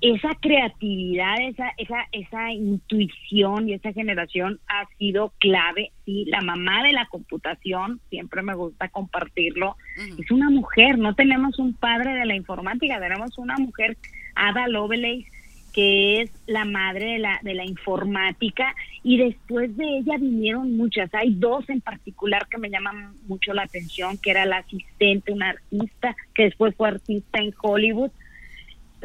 Esa 0.00 0.34
creatividad, 0.40 1.40
esa, 1.40 1.70
esa, 1.78 2.06
esa 2.12 2.52
intuición 2.52 3.68
y 3.68 3.72
esa 3.72 3.92
generación 3.92 4.60
ha 4.68 4.86
sido 4.98 5.32
clave. 5.38 5.90
Sí, 6.04 6.26
la 6.26 6.42
mamá 6.42 6.82
de 6.82 6.92
la 6.92 7.06
computación, 7.06 8.00
siempre 8.10 8.42
me 8.42 8.54
gusta 8.54 8.88
compartirlo, 8.88 9.76
es 10.18 10.30
una 10.30 10.50
mujer. 10.50 10.98
No 10.98 11.14
tenemos 11.14 11.58
un 11.58 11.72
padre 11.72 12.12
de 12.12 12.26
la 12.26 12.36
informática, 12.36 13.00
tenemos 13.00 13.38
una 13.38 13.56
mujer, 13.56 13.96
Ada 14.34 14.68
Lovelace, 14.68 15.26
que 15.72 16.22
es 16.22 16.30
la 16.46 16.64
madre 16.64 17.12
de 17.12 17.18
la, 17.18 17.38
de 17.42 17.54
la 17.54 17.64
informática, 17.64 18.74
y 19.02 19.18
después 19.18 19.76
de 19.76 19.98
ella 19.98 20.16
vinieron 20.18 20.76
muchas. 20.76 21.12
Hay 21.14 21.34
dos 21.34 21.68
en 21.68 21.82
particular 21.82 22.46
que 22.50 22.56
me 22.56 22.70
llaman 22.70 23.14
mucho 23.28 23.52
la 23.52 23.64
atención, 23.64 24.16
que 24.16 24.30
era 24.30 24.46
la 24.46 24.58
asistente, 24.58 25.32
una 25.32 25.50
artista, 25.50 26.16
que 26.34 26.44
después 26.44 26.74
fue 26.76 26.88
artista 26.88 27.40
en 27.40 27.52
Hollywood, 27.60 28.10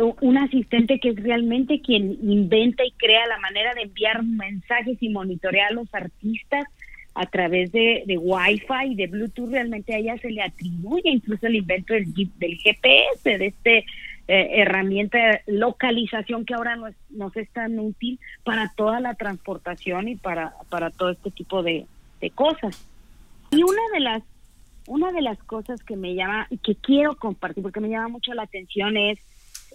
un 0.01 0.37
asistente 0.37 0.99
que 0.99 1.09
es 1.09 1.15
realmente 1.17 1.81
quien 1.81 2.17
inventa 2.21 2.85
y 2.85 2.91
crea 2.91 3.27
la 3.27 3.39
manera 3.39 3.73
de 3.73 3.83
enviar 3.83 4.23
mensajes 4.23 4.97
y 5.01 5.09
monitorear 5.09 5.71
a 5.71 5.73
los 5.73 5.93
artistas 5.93 6.65
a 7.13 7.25
través 7.25 7.71
de, 7.71 8.03
de 8.05 8.17
Wi-Fi 8.17 8.91
y 8.91 8.95
de 8.95 9.07
Bluetooth, 9.07 9.51
realmente 9.51 9.93
a 9.93 9.97
ella 9.97 10.17
se 10.17 10.31
le 10.31 10.41
atribuye 10.41 11.09
incluso 11.09 11.45
el 11.47 11.57
invento 11.57 11.93
del, 11.93 12.13
del 12.13 12.57
GPS, 12.57 13.37
de 13.37 13.47
este 13.47 13.85
eh, 14.27 14.61
herramienta 14.61 15.17
de 15.17 15.41
localización 15.47 16.45
que 16.45 16.53
ahora 16.53 16.77
nos 17.09 17.35
es 17.35 17.49
tan 17.49 17.77
útil 17.79 18.17
para 18.45 18.71
toda 18.77 19.01
la 19.01 19.15
transportación 19.15 20.07
y 20.07 20.15
para, 20.15 20.53
para 20.69 20.89
todo 20.89 21.09
este 21.09 21.31
tipo 21.31 21.63
de, 21.63 21.85
cosas. 22.35 22.87
Y 23.49 23.63
una 23.63 23.81
de 23.93 23.99
las 23.99 24.23
una 24.87 25.11
de 25.11 25.21
las 25.21 25.37
cosas 25.43 25.83
que 25.83 25.95
me 25.95 26.15
llama 26.15 26.47
que 26.63 26.75
quiero 26.75 27.15
compartir 27.15 27.61
porque 27.61 27.79
me 27.79 27.89
llama 27.89 28.07
mucho 28.07 28.33
la 28.33 28.43
atención 28.43 28.95
es 28.95 29.19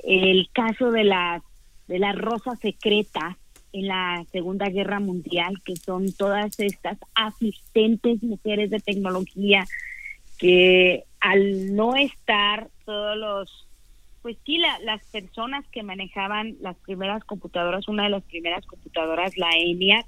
el 0.04 0.48
caso 0.52 0.90
de 0.90 1.04
las 1.04 1.42
de 1.88 1.98
la 1.98 2.12
rosa 2.12 2.56
secreta 2.56 3.38
en 3.72 3.88
la 3.88 4.24
Segunda 4.32 4.68
Guerra 4.68 4.98
Mundial, 4.98 5.62
que 5.64 5.76
son 5.76 6.12
todas 6.12 6.58
estas 6.58 6.98
asistentes 7.14 8.22
mujeres 8.22 8.70
de 8.70 8.80
tecnología 8.80 9.64
que 10.38 11.04
al 11.20 11.74
no 11.74 11.94
estar 11.94 12.68
todos 12.84 13.16
los 13.16 13.66
pues 14.22 14.38
sí, 14.44 14.58
las 14.58 15.06
personas 15.12 15.64
que 15.68 15.84
manejaban 15.84 16.56
las 16.60 16.76
primeras 16.78 17.22
computadoras, 17.22 17.86
una 17.86 18.02
de 18.02 18.10
las 18.10 18.24
primeras 18.24 18.66
computadoras, 18.66 19.38
la 19.38 19.50
ENIAC, 19.56 20.04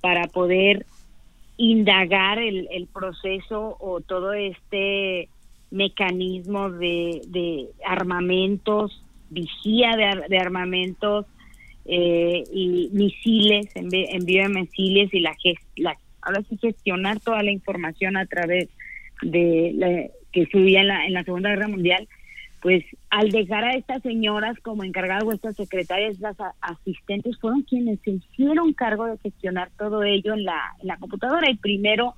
para 0.00 0.28
poder 0.28 0.86
indagar 1.58 2.38
el, 2.38 2.88
proceso 2.90 3.76
o 3.78 4.00
todo 4.00 4.32
este 4.32 5.28
mecanismo 5.70 6.70
de, 6.70 7.68
armamentos, 7.86 9.02
vigía 9.30 9.96
de, 10.28 10.38
armamentos 10.38 11.26
eh, 11.86 12.44
y 12.52 12.90
misiles, 12.92 13.66
envío 13.74 14.42
de 14.42 14.48
misiles 14.48 15.12
y 15.12 15.20
la, 15.20 15.34
la 15.76 15.96
ahora 16.22 16.42
sí 16.48 16.58
gestionar 16.58 17.20
toda 17.20 17.42
la 17.42 17.50
información 17.50 18.16
a 18.16 18.26
través 18.26 18.68
de 19.22 19.72
la, 19.74 20.06
que 20.32 20.46
subía 20.46 20.80
en 20.80 20.88
la, 20.88 21.06
en 21.06 21.12
la 21.14 21.24
Segunda 21.24 21.50
Guerra 21.50 21.68
Mundial 21.68 22.08
pues 22.60 22.84
al 23.08 23.30
dejar 23.30 23.64
a 23.64 23.74
estas 23.74 24.02
señoras 24.02 24.58
como 24.60 24.84
encargadas 24.84 25.24
o 25.24 25.32
estas 25.32 25.56
secretarias, 25.56 26.20
las 26.20 26.36
asistentes, 26.60 27.38
fueron 27.38 27.62
quienes 27.62 27.98
se 28.00 28.10
hicieron 28.10 28.74
cargo 28.74 29.06
de 29.06 29.18
gestionar 29.18 29.70
todo 29.78 30.02
ello 30.02 30.34
en 30.34 30.44
la, 30.44 30.60
en 30.80 30.88
la 30.88 30.98
computadora. 30.98 31.50
Y 31.50 31.56
primero, 31.56 32.14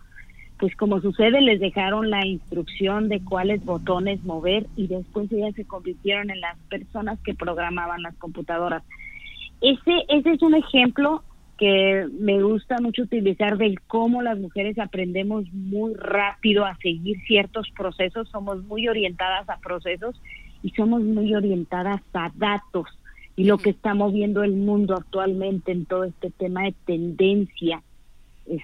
pues 0.58 0.76
como 0.76 1.00
sucede, 1.00 1.40
les 1.40 1.60
dejaron 1.60 2.10
la 2.10 2.24
instrucción 2.24 3.08
de 3.08 3.20
cuáles 3.24 3.64
botones 3.64 4.22
mover 4.24 4.66
y 4.76 4.86
después 4.86 5.30
ellas 5.32 5.54
se 5.54 5.64
convirtieron 5.64 6.30
en 6.30 6.40
las 6.40 6.56
personas 6.68 7.18
que 7.20 7.34
programaban 7.34 8.02
las 8.02 8.14
computadoras. 8.16 8.82
Ese, 9.60 10.04
ese 10.08 10.30
es 10.30 10.42
un 10.42 10.54
ejemplo 10.54 11.22
que 11.58 12.06
me 12.18 12.42
gusta 12.42 12.76
mucho 12.80 13.02
utilizar 13.02 13.56
de 13.56 13.76
cómo 13.86 14.22
las 14.22 14.38
mujeres 14.38 14.78
aprendemos 14.78 15.44
muy 15.52 15.94
rápido 15.94 16.64
a 16.64 16.76
seguir 16.76 17.18
ciertos 17.26 17.68
procesos, 17.76 18.28
somos 18.30 18.64
muy 18.64 18.88
orientadas 18.88 19.48
a 19.48 19.58
procesos 19.58 20.20
y 20.62 20.70
somos 20.70 21.02
muy 21.02 21.34
orientadas 21.34 22.00
a 22.14 22.30
datos 22.34 22.86
y 23.36 23.44
lo 23.44 23.58
que 23.58 23.70
está 23.70 23.94
moviendo 23.94 24.42
el 24.42 24.54
mundo 24.54 24.94
actualmente 24.94 25.72
en 25.72 25.86
todo 25.86 26.04
este 26.04 26.30
tema 26.30 26.64
de 26.64 26.74
tendencia 26.84 27.82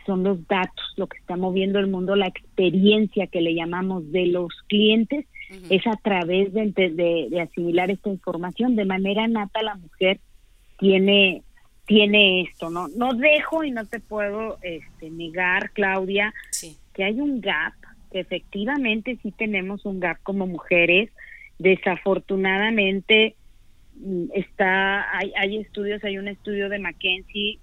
son 0.07 0.23
los 0.23 0.47
datos, 0.47 0.85
lo 0.97 1.07
que 1.07 1.18
está 1.18 1.37
moviendo 1.37 1.78
el 1.78 1.87
mundo, 1.87 2.16
la 2.16 2.26
experiencia 2.26 3.26
que 3.26 3.40
le 3.40 3.54
llamamos 3.54 4.11
de 4.12 4.26
los 4.26 4.52
clientes 4.68 5.26
es 5.71 5.87
a 5.87 5.97
través 5.97 6.52
de, 6.52 6.73
de, 6.73 7.28
de 7.30 7.40
asimilar 7.40 7.90
esta 7.90 8.11
información. 8.11 8.76
De 8.76 8.85
manera 8.85 9.26
nata 9.28 9.62
la 9.62 9.76
mujer 9.76 10.21
tiene 10.78 11.42
tiene 11.88 12.42
esto, 12.42 12.68
¿no? 12.68 12.88
No 12.88 13.14
dejo 13.14 13.64
y 13.64 13.71
no 13.71 13.87
te 13.87 13.99
puedo 13.99 14.59
este, 14.62 15.09
negar, 15.09 15.71
Claudia, 15.71 16.35
que 16.92 17.02
hay 17.02 17.18
un 17.18 17.40
gap, 17.40 17.73
que 18.12 18.21
efectivamente 18.21 19.18
sí 19.23 19.33
tenemos 19.33 19.87
un 19.87 19.99
gap 19.99 20.18
como 20.23 20.47
mujeres. 20.47 21.11
Desafortunadamente 21.59 23.37
mm, 23.97 24.25
está, 24.35 25.16
hay, 25.16 25.33
hay 25.35 25.57
estudios, 25.57 26.04
hay 26.04 26.18
un 26.18 26.28
estudio 26.28 26.68
de 26.68 26.78
McKenzie 26.78 27.59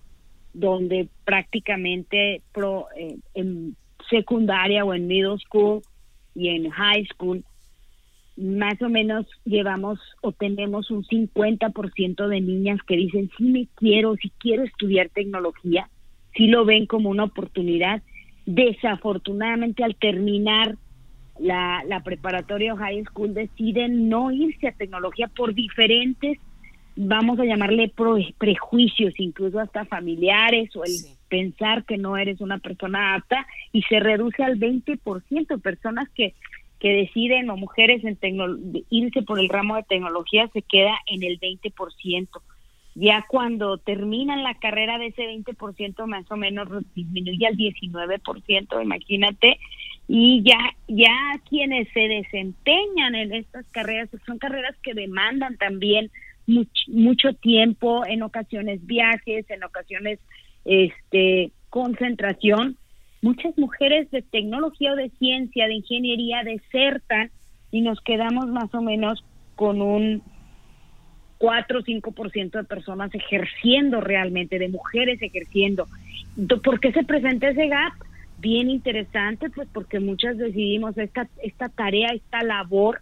donde 0.56 1.10
prácticamente 1.26 2.42
pro, 2.54 2.88
eh, 2.98 3.18
en 3.34 3.76
secundaria 4.10 4.86
o 4.86 4.94
en 4.94 5.08
middle 5.08 5.38
school 5.38 5.82
y 6.34 6.50
en 6.50 6.70
high 6.70 7.06
school 7.14 7.44
más 8.38 8.82
o 8.82 8.90
menos 8.90 9.26
llevamos 9.46 10.00
o 10.22 10.32
tenemos 10.32 10.92
un 10.92 11.04
50% 11.04 12.28
de 12.28 12.42
niñas 12.42 12.80
que 12.86 12.98
dicen, 12.98 13.30
sí 13.38 13.44
me 13.46 13.68
quiero, 13.76 14.16
sí 14.16 14.32
quiero 14.40 14.64
estudiar 14.64 15.10
tecnología, 15.10 15.90
sí 16.36 16.48
lo 16.48 16.66
ven 16.66 16.86
como 16.86 17.10
una 17.10 17.26
oportunidad. 17.26 18.02
Desafortunadamente 18.46 19.84
al 19.84 19.96
terminar 19.96 20.76
la, 21.40 21.82
la 21.88 22.04
preparatoria 22.04 22.74
o 22.74 22.78
high 22.78 23.04
school 23.06 23.34
deciden 23.34 24.10
no 24.10 24.32
irse 24.32 24.68
a 24.68 24.74
tecnología 24.74 25.28
por 25.30 25.54
diferentes, 25.54 26.38
vamos 26.96 27.40
a 27.40 27.46
llamarle 27.46 27.92
prejuicios, 28.38 29.14
incluso 29.20 29.60
hasta 29.60 29.86
familiares 29.86 30.76
o 30.76 30.84
el 30.84 30.92
pensar 31.28 31.86
que 31.86 31.98
no 31.98 32.18
eres 32.18 32.42
una 32.42 32.60
persona 32.60 33.16
apta 33.16 33.46
y 33.72 33.82
se 33.84 34.00
reduce 34.00 34.44
al 34.44 34.60
20% 34.60 35.62
personas 35.62 36.08
que 36.16 36.34
que 36.80 36.90
deciden 36.90 37.50
o 37.50 37.58
mujeres 37.58 38.04
en 38.04 38.18
irse 38.90 39.22
por 39.22 39.40
el 39.40 39.50
ramo 39.50 39.76
de 39.76 39.84
tecnología 39.84 40.48
se 40.54 40.62
queda 40.62 40.96
en 41.08 41.24
el 41.24 41.40
20%. 41.40 42.28
Ya 42.96 43.26
cuando 43.28 43.78
terminan 43.78 44.44
la 44.44 44.54
carrera 44.56 44.98
de 44.98 45.08
ese 45.08 45.24
20% 45.24 46.06
más 46.06 46.30
o 46.32 46.38
menos 46.38 46.68
disminuye 46.94 47.48
al 47.48 47.58
19%, 47.58 48.84
imagínate, 48.84 49.60
y 50.08 50.44
ya 50.44 50.60
ya 50.88 51.18
quienes 51.50 51.90
se 51.92 52.08
desempeñan 52.08 53.16
en 53.16 53.34
estas 53.34 53.66
carreras 53.72 54.10
son 54.26 54.38
carreras 54.38 54.76
que 54.84 54.94
demandan 54.94 55.58
también 55.58 56.12
mucho 56.48 57.34
tiempo, 57.34 58.06
en 58.06 58.24
ocasiones 58.24 58.86
viajes, 58.86 59.50
en 59.50 59.64
ocasiones 59.64 60.20
este 60.66 61.52
concentración 61.70 62.78
muchas 63.26 63.58
mujeres 63.58 64.10
de 64.12 64.22
tecnología 64.22 64.94
o 64.94 64.96
de 64.96 65.10
ciencia, 65.18 65.66
de 65.66 65.74
ingeniería 65.74 66.44
desertan 66.44 67.32
y 67.72 67.82
nos 67.82 68.00
quedamos 68.02 68.46
más 68.48 68.74
o 68.76 68.82
menos 68.82 69.26
con 69.56 69.82
un 69.82 70.22
4 71.40 71.80
o 71.80 71.82
5% 71.82 72.52
de 72.52 72.64
personas 72.64 73.14
ejerciendo 73.16 74.00
realmente, 74.00 74.60
de 74.60 74.70
mujeres 74.70 75.20
ejerciendo. 75.22 75.88
¿Por 76.64 76.80
qué 76.80 76.92
se 76.92 77.04
presenta 77.04 77.50
ese 77.50 77.68
gap? 77.68 77.94
Bien 78.38 78.70
interesante, 78.70 79.50
pues 79.50 79.68
porque 79.74 80.00
muchas 80.00 80.38
decidimos 80.38 80.96
esta, 80.98 81.28
esta 81.42 81.70
tarea, 81.70 82.10
esta 82.10 82.44
labor 82.44 83.02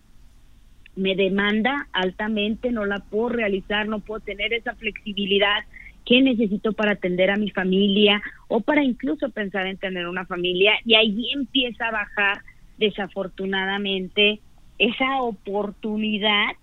me 0.96 1.16
demanda 1.16 1.88
altamente, 1.94 2.72
no 2.72 2.86
la 2.86 3.00
puedo 3.00 3.30
realizar, 3.30 3.88
no 3.88 4.00
puedo 4.00 4.20
tener 4.20 4.54
esa 4.54 4.76
flexibilidad, 4.76 5.64
qué 6.06 6.22
necesito 6.22 6.74
para 6.74 6.94
atender 6.94 7.32
a 7.32 7.38
mi 7.38 7.50
familia 7.50 8.22
o 8.48 8.60
para 8.62 8.84
incluso 8.84 9.30
pensar 9.30 9.68
en 9.68 9.78
tener 9.78 10.08
una 10.08 10.26
familia 10.26 10.74
y 10.86 10.96
ahí 10.96 11.32
empieza 11.34 11.88
a 11.88 11.92
bajar 11.92 12.42
desafortunadamente 12.78 14.40
esa 14.78 15.22
oportunidad 15.22 16.56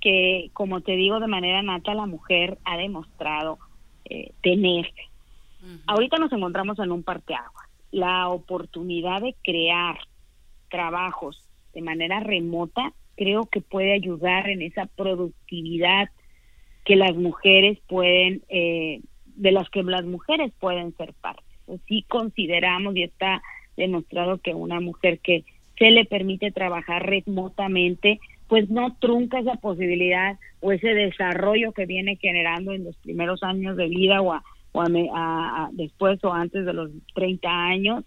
que, 0.00 0.50
como 0.52 0.80
te 0.80 0.92
digo 0.92 1.20
de 1.20 1.28
manera 1.28 1.62
nata, 1.62 1.94
la 1.94 2.06
mujer 2.06 2.58
ha 2.64 2.76
demostrado 2.76 3.58
eh, 4.04 4.32
tener. 4.42 4.90
Ahorita 5.86 6.18
nos 6.18 6.32
encontramos 6.32 6.78
en 6.80 6.90
un 6.90 7.04
parteaguas. 7.04 7.70
La 7.92 8.28
oportunidad 8.28 9.22
de 9.22 9.36
crear 9.44 9.96
trabajos 10.68 11.40
de 11.72 11.82
manera 11.82 12.18
remota 12.18 12.92
creo 13.16 13.46
que 13.46 13.60
puede 13.60 13.92
ayudar 13.92 14.48
en 14.48 14.62
esa 14.62 14.86
productividad 14.86 16.08
que 16.84 16.96
las 16.96 17.14
mujeres 17.14 17.78
pueden, 17.88 18.42
eh, 18.48 19.00
de 19.36 19.52
las 19.52 19.68
que 19.70 19.82
las 19.82 20.04
mujeres 20.04 20.52
pueden 20.58 20.96
ser 20.96 21.12
parte. 21.14 21.42
sí 21.88 22.04
consideramos 22.08 22.96
y 22.96 23.04
está 23.04 23.42
demostrado 23.76 24.38
que 24.38 24.52
una 24.54 24.80
mujer 24.80 25.20
que 25.20 25.44
se 25.78 25.90
le 25.90 26.04
permite 26.04 26.50
trabajar 26.50 27.06
remotamente, 27.06 28.20
pues 28.48 28.68
no 28.68 28.96
trunca 29.00 29.40
esa 29.40 29.54
posibilidad 29.54 30.38
o 30.60 30.72
ese 30.72 30.88
desarrollo 30.88 31.72
que 31.72 31.86
viene 31.86 32.16
generando 32.16 32.72
en 32.72 32.84
los 32.84 32.96
primeros 32.96 33.42
años 33.42 33.76
de 33.76 33.88
vida 33.88 34.20
o, 34.20 34.32
a, 34.32 35.70
después 35.72 36.22
o 36.24 36.32
antes 36.32 36.64
de 36.66 36.72
los 36.72 36.90
30 37.14 37.48
años, 37.48 38.04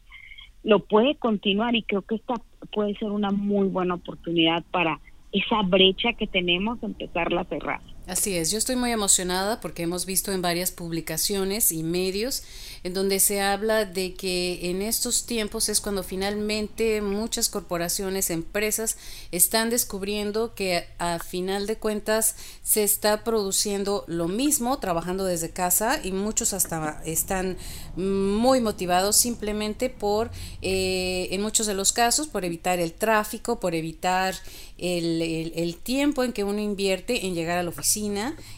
lo 0.66 0.80
puede 0.80 1.16
continuar 1.16 1.76
y 1.76 1.84
creo 1.84 2.02
que 2.02 2.16
esta 2.16 2.34
puede 2.74 2.96
ser 2.96 3.12
una 3.12 3.30
muy 3.30 3.68
buena 3.68 3.94
oportunidad 3.94 4.64
para 4.72 5.00
esa 5.32 5.62
brecha 5.62 6.14
que 6.14 6.26
tenemos, 6.26 6.82
empezarla 6.82 7.42
a 7.42 7.46
cerrar. 7.46 7.82
Así 8.08 8.38
es, 8.38 8.52
yo 8.52 8.60
estoy 8.60 8.76
muy 8.76 8.92
emocionada 8.92 9.60
porque 9.60 9.82
hemos 9.82 10.06
visto 10.06 10.32
en 10.32 10.44
varias 10.44 10.70
publicaciones 10.70 11.72
y 11.72 11.82
medios 11.82 12.44
en 12.84 12.94
donde 12.94 13.20
se 13.20 13.42
habla 13.42 13.86
de 13.86 14.14
que 14.14 14.70
en 14.70 14.84
estos 14.84 15.26
tiempos 15.26 15.70
es 15.70 15.82
cuando 15.82 16.04
finalmente 16.04 17.02
muchas 17.02 17.50
corporaciones, 17.50 18.30
empresas 18.30 18.98
están 19.32 19.72
descubriendo 19.72 20.54
que 20.54 20.86
a 21.00 21.18
final 21.18 21.66
de 21.66 21.78
cuentas 21.78 22.36
se 22.62 22.84
está 22.84 23.24
produciendo 23.24 24.04
lo 24.06 24.28
mismo 24.28 24.78
trabajando 24.78 25.26
desde 25.26 25.50
casa 25.50 26.00
y 26.04 26.12
muchos 26.12 26.54
hasta 26.54 27.02
están 27.06 27.58
muy 27.96 28.62
motivados 28.62 29.16
simplemente 29.16 29.90
por, 29.90 30.30
eh, 30.62 31.30
en 31.32 31.42
muchos 31.42 31.66
de 31.66 31.74
los 31.74 31.92
casos, 31.92 32.28
por 32.28 32.46
evitar 32.46 32.80
el 32.80 32.94
tráfico, 32.94 33.60
por 33.60 33.74
evitar 33.74 34.36
el, 34.78 35.22
el, 35.56 35.78
tiempo 35.78 36.24
en 36.24 36.34
que 36.34 36.44
uno 36.44 36.60
invierte 36.60 37.26
en 37.26 37.34
llegar 37.34 37.58
a 37.58 37.64
la 37.64 37.70
oficina 37.70 37.95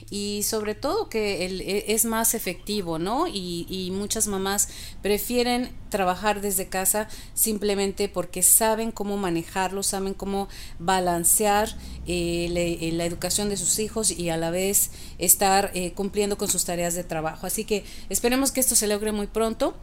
y 0.10 0.44
sobre 0.44 0.76
todo 0.76 1.10
que 1.10 1.46
el, 1.46 1.62
e, 1.62 1.94
es 1.94 2.06
más 2.06 2.34
efectivo, 2.34 3.00
¿no? 3.00 3.28
Y, 3.28 3.92
muchas 3.98 4.28
mamás 4.28 4.70
prefieren 5.02 5.72
trabajar 5.90 6.42
desde 6.42 6.68
casa 6.68 7.08
simplemente 7.34 8.10
porque 8.10 8.44
saben 8.44 8.92
cómo 8.92 9.18
manejarlo, 9.18 9.82
saben 9.82 10.14
cómo 10.14 10.50
balancear 10.78 11.70
eh, 12.06 12.48
eh, 12.82 12.92
la 12.94 13.06
educación 13.06 13.50
de 13.50 13.58
sus 13.58 13.80
hijos 13.80 14.12
y 14.12 14.30
a 14.30 14.38
la 14.38 14.52
vez 14.52 14.92
estar 15.18 15.72
eh, 15.74 15.94
cumpliendo 15.94 16.38
con 16.38 16.48
sus 16.48 16.66
tareas 16.66 16.96
de 16.96 17.04
trabajo. 17.04 17.48
Así 17.48 17.66
que 17.66 17.86
esperemos 18.10 18.52
que 18.52 18.60
esto 18.60 18.76
se 18.76 18.88
logre 18.88 19.12
muy 19.12 19.28
pronto 19.28 19.76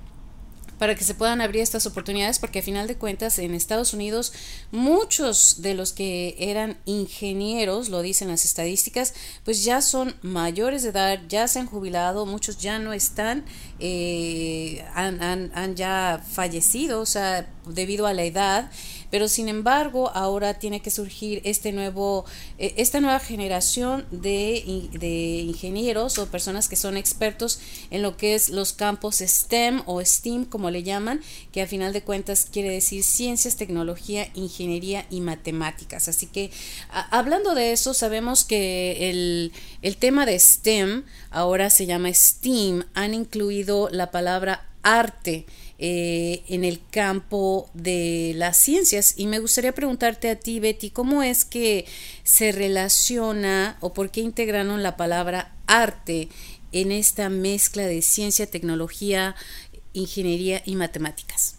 para 0.78 0.95
que 0.95 1.04
se 1.04 1.14
puedan 1.14 1.40
abrir 1.40 1.62
estas 1.62 1.87
oportunidades, 1.87 2.38
porque 2.38 2.61
a 2.61 2.62
final 2.62 2.87
de 2.87 2.97
cuentas 2.97 3.38
en 3.38 3.54
Estados 3.54 3.95
Unidos 3.95 4.33
muchos 4.71 5.62
de 5.62 5.75
los 5.75 5.93
que 5.93 6.37
eran 6.38 6.76
ingenieros, 6.85 7.88
lo 7.88 8.02
dicen 8.02 8.28
las 8.28 8.45
estadísticas, 8.45 9.14
pues 9.45 9.64
ya 9.64 9.81
son 9.83 10.14
mayores 10.23 10.83
de 10.83 10.90
edad, 10.90 11.21
ya 11.28 11.49
se 11.49 11.59
han 11.59 11.66
jubilado, 11.66 12.26
muchos 12.26 12.59
ya 12.59 12.78
no 12.78 12.93
están, 12.93 13.45
eh, 13.78 14.85
han, 14.95 15.23
han, 15.23 15.52
han 15.54 15.76
ya 15.76 16.25
fallecido, 16.28 17.00
o 17.00 17.07
sea, 17.07 17.49
debido 17.66 18.07
a 18.07 18.12
la 18.12 18.25
edad 18.25 18.71
pero 19.14 19.28
sin 19.28 19.49
embargo 19.49 20.11
ahora 20.12 20.54
tiene 20.54 20.81
que 20.81 20.90
surgir 20.90 21.40
este 21.45 21.71
nuevo, 21.71 22.25
eh, 22.59 22.75
esta 22.78 22.99
nueva 22.99 23.21
generación 23.21 24.04
de, 24.11 24.88
de, 24.90 25.45
ingenieros 25.47 26.19
o 26.19 26.26
personas 26.26 26.69
que 26.69 26.75
son 26.75 26.97
expertos 26.97 27.61
en 27.93 28.02
lo 28.02 28.16
que 28.16 28.35
es 28.35 28.49
los 28.49 28.73
campos 28.73 29.19
STEM 29.19 29.85
o 29.87 30.04
STEAM 30.04 30.47
como 30.47 30.63
le 30.71 30.83
llaman, 30.83 31.21
que 31.52 31.62
a 31.62 31.66
final 31.66 31.92
de 31.92 32.02
cuentas 32.02 32.47
quiere 32.50 32.71
decir 32.71 33.04
ciencias, 33.04 33.56
tecnología, 33.56 34.28
ingeniería 34.35 35.06
y 35.11 35.21
matemáticas. 35.21 36.09
Así 36.09 36.26
que 36.26 36.50
hablando 37.11 37.54
de 37.54 37.73
eso, 37.73 37.94
sabemos 37.94 38.44
que 38.44 39.11
el, 39.11 39.52
el 39.83 39.97
tema 39.97 40.26
de 40.26 40.38
STEM 40.38 41.04
ahora 41.30 41.71
se 41.71 41.87
llama 41.87 42.12
STEAM, 42.12 42.85
han 42.94 43.14
incluido 43.14 43.88
la 43.90 44.10
palabra 44.10 44.69
arte 44.82 45.47
eh, 45.78 46.45
en 46.49 46.62
el 46.62 46.80
campo 46.91 47.69
de 47.75 48.32
las 48.36 48.56
ciencias. 48.56 49.15
Y 49.17 49.26
me 49.26 49.41
gustaría 49.41 49.73
preguntarte 49.73 50.30
a 50.30 50.36
ti, 50.36 50.60
Betty, 50.60 50.91
¿cómo 50.91 51.25
es 51.25 51.45
que 51.45 51.84
se 52.23 52.52
relaciona 52.52 53.76
o 53.80 53.93
por 53.93 54.10
qué 54.10 54.21
integraron 54.21 54.84
la 54.84 54.97
palabra 54.97 55.52
arte 55.67 56.28
en 56.71 56.93
esta 56.93 57.28
mezcla 57.28 57.84
de 57.86 58.02
ciencia, 58.02 58.47
tecnología, 58.47 59.34
ingeniería 59.95 60.61
y 60.67 60.76
matemáticas? 60.76 61.59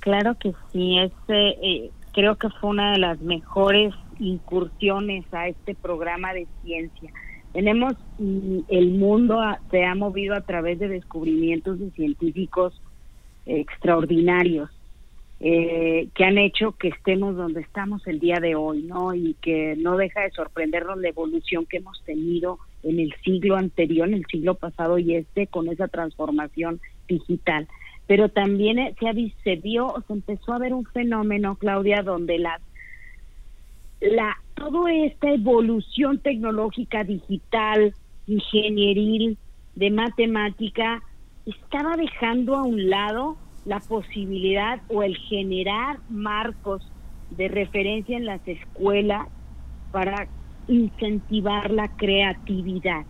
Claro 0.00 0.36
que 0.38 0.54
sí, 0.72 0.98
este, 0.98 1.48
eh, 1.62 1.90
creo 2.12 2.36
que 2.36 2.48
fue 2.48 2.70
una 2.70 2.92
de 2.92 2.98
las 2.98 3.20
mejores 3.20 3.94
incursiones 4.18 5.24
a 5.32 5.48
este 5.48 5.74
programa 5.74 6.32
de 6.32 6.46
ciencia 6.64 7.12
tenemos 7.52 7.94
el 8.18 8.92
mundo 8.92 9.40
se 9.70 9.84
ha 9.84 9.94
movido 9.94 10.34
a 10.34 10.40
través 10.40 10.78
de 10.78 10.88
descubrimientos 10.88 11.78
de 11.78 11.90
científicos 11.90 12.80
extraordinarios 13.44 14.70
eh, 15.40 16.08
que 16.14 16.24
han 16.24 16.38
hecho 16.38 16.72
que 16.72 16.88
estemos 16.88 17.36
donde 17.36 17.60
estamos 17.60 18.06
el 18.06 18.20
día 18.20 18.38
de 18.40 18.54
hoy, 18.54 18.82
¿no? 18.82 19.12
Y 19.12 19.34
que 19.42 19.74
no 19.76 19.96
deja 19.96 20.20
de 20.20 20.30
sorprendernos 20.30 20.98
la 20.98 21.08
evolución 21.08 21.66
que 21.66 21.78
hemos 21.78 22.00
tenido 22.04 22.58
en 22.82 22.98
el 22.98 23.14
siglo 23.24 23.56
anterior, 23.56 24.08
en 24.08 24.14
el 24.14 24.26
siglo 24.26 24.54
pasado 24.54 24.98
y 24.98 25.14
este, 25.14 25.46
con 25.46 25.68
esa 25.68 25.88
transformación 25.88 26.80
digital. 27.08 27.68
Pero 28.06 28.28
también 28.28 28.78
eh, 28.78 28.94
se, 28.98 29.32
se 29.44 29.56
vio, 29.56 29.94
se 30.06 30.12
empezó 30.12 30.52
a 30.52 30.58
ver 30.58 30.74
un 30.74 30.84
fenómeno, 30.86 31.56
Claudia, 31.56 32.02
donde 32.02 32.38
las 32.38 32.60
la 34.00 34.36
toda 34.54 34.92
esta 34.92 35.30
evolución 35.30 36.18
tecnológica 36.18 37.04
digital, 37.04 37.94
ingenieril, 38.26 39.38
de 39.74 39.90
matemática, 39.90 41.02
estaba 41.46 41.96
dejando 41.96 42.56
a 42.56 42.62
un 42.62 42.90
lado 42.90 43.36
la 43.64 43.80
posibilidad 43.80 44.80
o 44.88 45.02
el 45.02 45.16
generar 45.16 45.98
marcos 46.08 46.82
de 47.30 47.48
referencia 47.48 48.16
en 48.16 48.26
las 48.26 48.46
escuelas 48.46 49.28
para 49.92 50.28
incentivar 50.72 51.70
la 51.70 51.88
creatividad. 51.88 53.06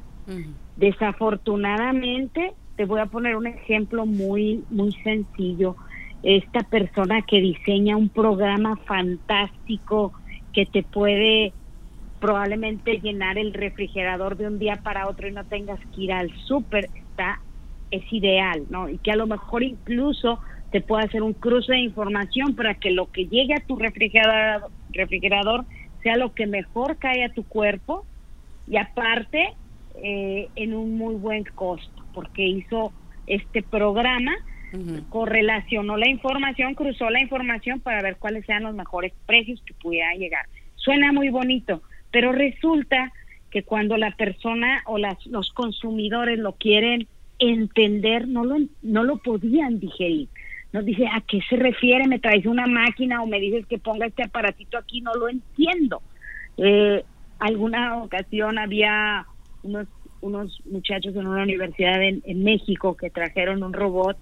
Desafortunadamente, 0.77 2.53
te 2.77 2.85
voy 2.85 3.01
a 3.01 3.07
poner 3.07 3.37
un 3.37 3.47
ejemplo 3.47 4.07
muy 4.07 4.65
muy 4.71 4.93
sencillo. 5.03 5.77
Esta 6.23 6.61
persona 6.61 7.23
que 7.23 7.41
diseña 7.41 7.97
un 7.97 8.09
programa 8.09 8.77
fantástico 8.87 10.13
que 10.53 10.67
te 10.67 10.83
puede 10.83 11.55
probablemente 12.21 13.01
llenar 13.01 13.37
el 13.39 13.53
refrigerador 13.53 14.37
de 14.37 14.47
un 14.47 14.59
día 14.59 14.77
para 14.77 15.09
otro 15.09 15.27
y 15.27 15.33
no 15.33 15.45
tengas 15.45 15.81
que 15.93 16.03
ir 16.03 16.13
al 16.13 16.33
súper, 16.47 16.89
está 16.95 17.41
es 17.91 18.11
ideal, 18.11 18.65
¿no? 18.71 18.89
Y 18.89 18.99
que 18.99 19.13
a 19.13 19.17
lo 19.17 19.27
mejor 19.27 19.63
incluso 19.63 20.41
te 20.71 20.81
pueda 20.81 21.05
hacer 21.05 21.23
un 21.23 21.35
cruce 21.35 21.73
de 21.73 21.81
información 21.81 22.57
para 22.57 22.75
que 22.75 22.91
lo 22.91 23.11
que 23.11 23.27
llegue 23.27 23.55
a 23.55 23.61
tu 23.67 23.77
refrigerador, 23.77 24.71
refrigerador 24.89 25.67
sea 26.03 26.17
lo 26.17 26.35
que 26.35 26.47
mejor 26.47 26.99
cae 26.99 27.25
a 27.25 27.33
tu 27.33 27.45
cuerpo 27.45 28.05
y 28.67 28.77
aparte 28.77 29.55
eh, 30.03 30.49
en 30.57 30.75
un 30.75 30.97
muy 30.97 31.15
buen 31.15 31.45
costo, 31.45 32.05
porque 32.15 32.47
hizo 32.47 32.93
este 33.27 33.63
programa, 33.63 34.33
correlacionó 35.11 35.99
la 35.99 36.09
información, 36.09 36.75
cruzó 36.75 37.11
la 37.11 37.21
información 37.21 37.81
para 37.81 38.01
ver 38.01 38.17
cuáles 38.17 38.47
sean 38.47 38.63
los 38.63 38.75
mejores 38.75 39.13
precios 39.27 39.63
que 39.67 39.75
pudieran 39.75 40.19
llegar. 40.19 40.47
Suena 40.77 41.13
muy 41.13 41.29
bonito, 41.29 41.83
pero 42.11 42.33
resulta 42.33 43.13
que 43.51 43.65
cuando 43.65 43.99
la 43.99 44.13
persona 44.13 44.83
o 44.87 44.97
las, 44.97 45.25
los 45.27 45.53
consumidores 45.53 46.39
lo 46.39 46.53
quieren 46.53 47.07
entender, 47.39 48.27
no 48.27 48.45
lo, 48.45 48.57
no 48.81 49.05
lo 49.05 49.19
podían 49.19 49.79
digerir. 49.79 50.29
Nos 50.73 50.85
dice, 50.87 51.07
¿a 51.07 51.21
qué 51.21 51.41
se 51.49 51.57
refiere? 51.57 52.09
¿Me 52.09 52.19
traes 52.19 52.47
una 52.47 52.67
máquina 52.67 53.23
o 53.23 53.27
me 53.27 53.39
dices 53.39 53.67
que 53.67 53.79
ponga 53.79 54.07
este 54.07 54.25
aparatito 54.25 54.79
aquí? 54.79 55.03
No 55.03 55.13
lo 55.15 55.29
entiendo. 55.29 56.01
Eh, 56.57 57.05
alguna 57.39 58.03
ocasión 58.03 58.59
había 58.59 59.27
unos, 59.63 59.87
unos 60.23 60.61
muchachos 60.65 61.15
en 61.15 61.27
una 61.27 61.43
universidad 61.43 62.03
en, 62.03 62.45
México 62.45 62.97
que 62.97 63.11
trajeron 63.11 63.63
un 63.63 63.73
robot 63.73 64.17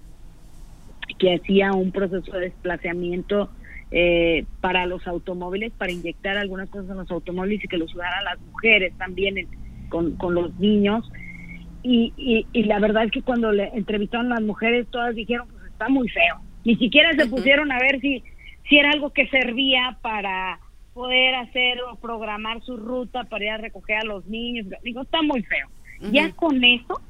que 1.18 1.34
hacía 1.34 1.72
un 1.72 1.92
proceso 1.92 2.32
de 2.32 2.40
desplazamiento 2.40 3.50
eh, 3.90 4.44
para 4.60 4.86
los 4.86 5.06
automóviles, 5.06 5.72
para 5.72 5.92
inyectar 5.92 6.36
algunas 6.36 6.68
cosas 6.68 6.90
en 6.90 6.96
los 6.96 7.10
automóviles 7.10 7.64
y 7.64 7.68
que 7.68 7.76
los 7.76 7.94
a 7.94 8.22
las 8.22 8.40
mujeres 8.40 8.92
también 8.96 9.46
con, 9.88 10.16
con 10.16 10.34
los 10.34 10.58
niños. 10.58 11.10
Y, 11.82 12.12
y, 12.52 12.62
la 12.64 12.78
verdad 12.78 13.04
es 13.04 13.10
que 13.10 13.22
cuando 13.22 13.52
le 13.52 13.68
entrevistaron 13.74 14.32
a 14.32 14.36
las 14.36 14.44
mujeres, 14.44 14.86
todas 14.90 15.14
dijeron, 15.14 15.48
está 15.80 15.88
muy 15.88 16.08
feo. 16.10 16.36
Ni 16.64 16.76
siquiera 16.76 17.10
se 17.14 17.26
pusieron 17.26 17.72
a 17.72 17.78
ver 17.78 18.00
si, 18.00 18.22
si 18.68 18.76
era 18.76 18.90
algo 18.90 19.10
que 19.10 19.26
servía 19.28 19.96
para 20.02 20.60
poder 20.92 21.34
hacer 21.36 21.80
o 21.90 21.96
programar 21.96 22.60
su 22.62 22.76
ruta 22.76 23.24
para 23.24 23.44
ir 23.44 23.50
a 23.50 23.56
recoger 23.56 23.96
a 23.96 24.04
los 24.04 24.26
niños. 24.26 24.66
Digo, 24.82 25.00
está 25.00 25.22
muy 25.22 25.42
feo. 25.42 25.68
Ya 26.12 26.32
con 26.32 26.62
eso 26.62 27.00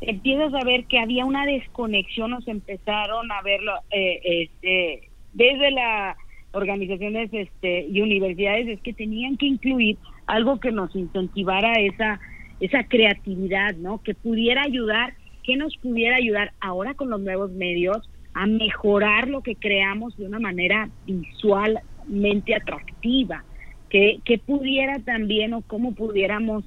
empiezas 0.00 0.54
a 0.54 0.64
ver 0.64 0.84
que 0.84 0.98
había 0.98 1.26
una 1.26 1.44
desconexión, 1.44 2.30
nos 2.30 2.48
empezaron 2.48 3.30
a 3.30 3.42
verlo, 3.42 3.72
eh, 3.90 4.20
este, 4.24 5.10
desde 5.34 5.70
las 5.70 6.16
organizaciones 6.52 7.28
este, 7.32 7.86
y 7.90 8.00
universidades 8.00 8.68
es 8.68 8.80
que 8.80 8.94
tenían 8.94 9.36
que 9.36 9.46
incluir 9.46 9.98
algo 10.26 10.60
que 10.60 10.72
nos 10.72 10.94
incentivara 10.96 11.72
esa 11.74 12.20
esa 12.60 12.82
creatividad, 12.84 13.76
¿no? 13.76 14.02
Que 14.02 14.14
pudiera 14.14 14.62
ayudar 14.62 15.14
qué 15.48 15.56
nos 15.56 15.74
pudiera 15.78 16.16
ayudar 16.16 16.52
ahora 16.60 16.92
con 16.92 17.08
los 17.08 17.22
nuevos 17.22 17.50
medios 17.52 18.06
a 18.34 18.46
mejorar 18.46 19.28
lo 19.28 19.40
que 19.40 19.54
creamos 19.54 20.14
de 20.18 20.26
una 20.26 20.38
manera 20.38 20.90
visualmente 21.06 22.54
atractiva, 22.54 23.44
que, 23.88 24.20
que 24.26 24.36
pudiera 24.36 24.98
también 24.98 25.54
o 25.54 25.62
cómo 25.62 25.94
pudiéramos 25.94 26.64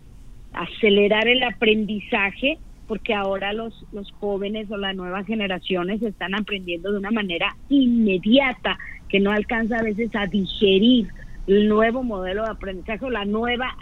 acelerar 0.51 1.27
el 1.27 1.43
aprendizaje, 1.43 2.57
porque 2.87 3.13
ahora 3.13 3.53
los, 3.53 3.85
los 3.91 4.11
jóvenes 4.13 4.71
o 4.71 4.77
las 4.77 4.95
nuevas 4.95 5.27
generaciones 5.27 6.01
están 6.01 6.33
aprendiendo 6.33 6.91
de 6.91 6.97
una 6.97 7.11
manera 7.11 7.55
inmediata, 7.69 8.79
que 9.09 9.19
no 9.19 9.29
alcanza 9.29 9.77
a 9.77 9.83
veces 9.83 10.09
a 10.15 10.25
digerir 10.25 11.09
el 11.45 11.69
nuevo 11.69 12.01
modelo 12.01 12.45
de 12.45 12.49
aprendizaje 12.49 13.05
o 13.05 13.11
la 13.11 13.25
nueva 13.25 13.75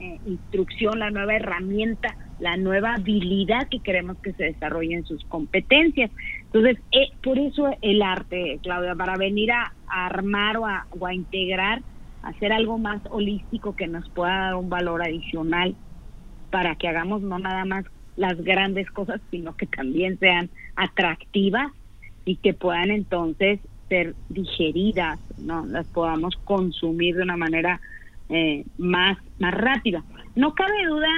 eh, 0.00 0.18
instrucción, 0.24 1.00
la 1.00 1.10
nueva 1.10 1.34
herramienta, 1.34 2.16
la 2.42 2.56
nueva 2.56 2.94
habilidad 2.94 3.68
que 3.68 3.78
queremos 3.78 4.18
que 4.18 4.32
se 4.32 4.44
desarrolle 4.44 4.94
en 4.94 5.04
sus 5.04 5.24
competencias. 5.26 6.10
Entonces, 6.46 6.76
eh, 6.90 7.08
por 7.22 7.38
eso 7.38 7.70
el 7.80 8.02
arte, 8.02 8.58
Claudia, 8.64 8.96
para 8.96 9.16
venir 9.16 9.52
a, 9.52 9.72
armar 9.86 10.56
o 10.56 10.66
a, 10.66 10.86
o 10.90 11.06
a 11.06 11.14
integrar, 11.14 11.82
hacer 12.22 12.52
algo 12.52 12.78
más 12.78 13.00
holístico 13.10 13.76
que 13.76 13.86
nos 13.86 14.08
pueda 14.08 14.36
dar 14.36 14.54
un 14.56 14.70
valor 14.70 15.02
adicional 15.02 15.76
para 16.50 16.74
que 16.76 16.88
hagamos 16.88 17.22
no 17.22 17.38
nada 17.38 17.64
más 17.64 17.84
las 18.16 18.42
grandes 18.42 18.90
cosas, 18.90 19.20
sino 19.30 19.54
que 19.54 19.66
también 19.66 20.18
sean 20.18 20.50
atractivas 20.74 21.70
y 22.24 22.36
que 22.36 22.54
puedan 22.54 22.90
entonces 22.90 23.60
ser 23.88 24.16
digeridas, 24.28 25.20
no 25.36 25.64
las 25.66 25.86
podamos 25.88 26.34
consumir 26.44 27.16
de 27.16 27.22
una 27.22 27.36
manera 27.36 27.80
eh, 28.30 28.64
más 28.78 29.18
más 29.38 29.54
rápida. 29.54 30.02
No 30.34 30.54
cabe 30.54 30.86
duda 30.88 31.08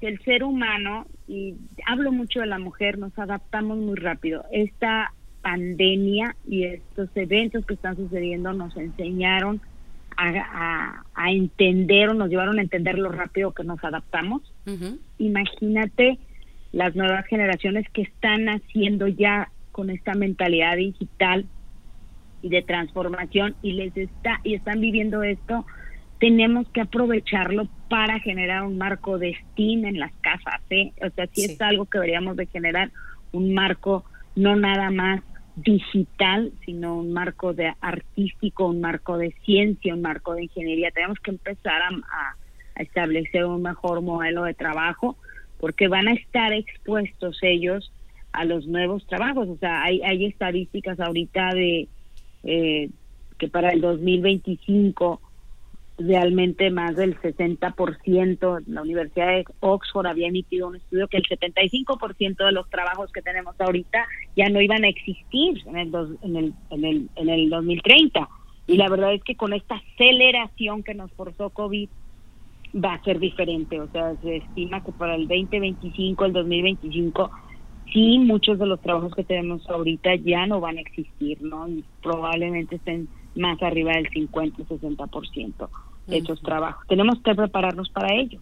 que 0.00 0.08
el 0.08 0.20
ser 0.20 0.44
humano 0.44 1.06
y 1.26 1.54
hablo 1.86 2.12
mucho 2.12 2.40
de 2.40 2.46
la 2.46 2.58
mujer, 2.58 2.98
nos 2.98 3.16
adaptamos 3.18 3.78
muy 3.78 3.96
rápido. 3.96 4.44
Esta 4.52 5.12
pandemia 5.42 6.36
y 6.46 6.64
estos 6.64 7.08
eventos 7.14 7.64
que 7.66 7.74
están 7.74 7.96
sucediendo 7.96 8.52
nos 8.52 8.76
enseñaron 8.76 9.60
a, 10.16 11.04
entender 11.30 12.08
o 12.08 12.14
nos 12.14 12.28
llevaron 12.28 12.58
a 12.58 12.62
entender 12.62 12.98
lo 12.98 13.10
rápido 13.10 13.52
que 13.52 13.62
nos 13.62 13.82
adaptamos. 13.84 14.42
Imagínate 15.18 16.18
las 16.72 16.96
nuevas 16.96 17.26
generaciones 17.26 17.88
que 17.90 18.02
están 18.02 18.48
haciendo 18.48 19.06
ya 19.06 19.50
con 19.72 19.90
esta 19.90 20.14
mentalidad 20.14 20.76
digital 20.76 21.46
y 22.42 22.48
de 22.48 22.62
transformación 22.62 23.54
y 23.62 23.72
les 23.72 23.96
está 23.96 24.40
y 24.44 24.54
están 24.54 24.80
viviendo 24.80 25.22
esto 25.22 25.64
tenemos 26.18 26.68
que 26.70 26.80
aprovecharlo 26.80 27.68
para 27.88 28.18
generar 28.20 28.64
un 28.64 28.78
marco 28.78 29.18
de 29.18 29.34
STEAM 29.34 29.84
en 29.86 30.00
las 30.00 30.12
casas 30.20 30.60
¿eh? 30.70 30.92
o 31.00 31.10
sea 31.10 31.26
sí, 31.32 31.44
es 31.44 31.60
algo 31.60 31.86
que 31.86 31.98
deberíamos 31.98 32.36
de 32.36 32.46
generar 32.46 32.90
un 33.32 33.54
marco 33.54 34.04
no 34.34 34.56
nada 34.56 34.90
más 34.90 35.22
digital 35.56 36.52
sino 36.64 36.96
un 36.96 37.12
marco 37.12 37.54
de 37.54 37.72
artístico 37.80 38.66
un 38.66 38.80
marco 38.80 39.16
de 39.16 39.32
ciencia 39.44 39.94
un 39.94 40.02
marco 40.02 40.34
de 40.34 40.44
ingeniería 40.44 40.90
tenemos 40.90 41.18
que 41.20 41.30
empezar 41.30 41.82
a 41.82 42.82
establecer 42.82 43.44
un 43.44 43.62
mejor 43.62 44.00
modelo 44.02 44.44
de 44.44 44.54
trabajo 44.54 45.16
porque 45.58 45.88
van 45.88 46.08
a 46.08 46.12
estar 46.12 46.52
expuestos 46.52 47.38
ellos 47.42 47.92
a 48.32 48.44
los 48.44 48.66
nuevos 48.66 49.06
trabajos. 49.06 49.48
O 49.48 49.56
sea, 49.56 49.82
hay, 49.82 50.00
hay 50.02 50.26
estadísticas 50.26 51.00
ahorita 51.00 51.54
de 51.54 51.88
eh, 52.44 52.90
que 53.38 53.48
para 53.48 53.70
el 53.70 53.80
2025 53.80 55.20
realmente 55.98 56.70
más 56.70 56.96
del 56.96 57.20
60%, 57.20 58.62
la 58.66 58.82
Universidad 58.82 59.26
de 59.28 59.44
Oxford 59.60 60.06
había 60.06 60.28
emitido 60.28 60.68
un 60.68 60.76
estudio 60.76 61.08
que 61.08 61.16
el 61.16 61.24
75% 61.24 62.44
de 62.44 62.52
los 62.52 62.70
trabajos 62.70 63.10
que 63.12 63.22
tenemos 63.22 63.60
ahorita 63.60 64.06
ya 64.36 64.48
no 64.48 64.60
iban 64.60 64.84
a 64.84 64.88
existir 64.88 65.62
en 65.66 65.76
el, 65.76 65.92
en 66.22 66.36
el, 66.36 66.54
en 66.70 66.84
el, 66.84 67.10
en 67.16 67.28
el 67.28 67.50
2030. 67.50 68.28
Y 68.68 68.76
la 68.76 68.88
verdad 68.88 69.14
es 69.14 69.24
que 69.24 69.34
con 69.34 69.52
esta 69.52 69.76
aceleración 69.76 70.82
que 70.82 70.94
nos 70.94 71.10
forzó 71.12 71.50
COVID, 71.50 71.88
va 72.74 72.94
a 72.94 73.02
ser 73.02 73.18
diferente. 73.18 73.80
O 73.80 73.88
sea, 73.88 74.14
se 74.22 74.36
estima 74.36 74.82
que 74.82 74.92
para 74.92 75.14
el 75.14 75.26
2025, 75.26 76.24
el 76.24 76.32
2025, 76.32 77.30
sí, 77.92 78.18
muchos 78.18 78.58
de 78.58 78.66
los 78.66 78.80
trabajos 78.80 79.14
que 79.14 79.24
tenemos 79.24 79.68
ahorita 79.68 80.16
ya 80.16 80.46
no 80.46 80.60
van 80.60 80.78
a 80.78 80.82
existir, 80.82 81.40
¿no? 81.42 81.68
Y 81.68 81.84
probablemente 82.02 82.76
estén 82.76 83.08
más 83.34 83.60
arriba 83.62 83.92
del 83.92 84.08
50, 84.08 84.62
60% 86.08 86.10
de 86.10 86.18
esos 86.18 86.40
trabajos. 86.42 86.86
Tenemos 86.88 87.20
que 87.22 87.34
prepararnos 87.34 87.88
para 87.90 88.14
ello. 88.14 88.40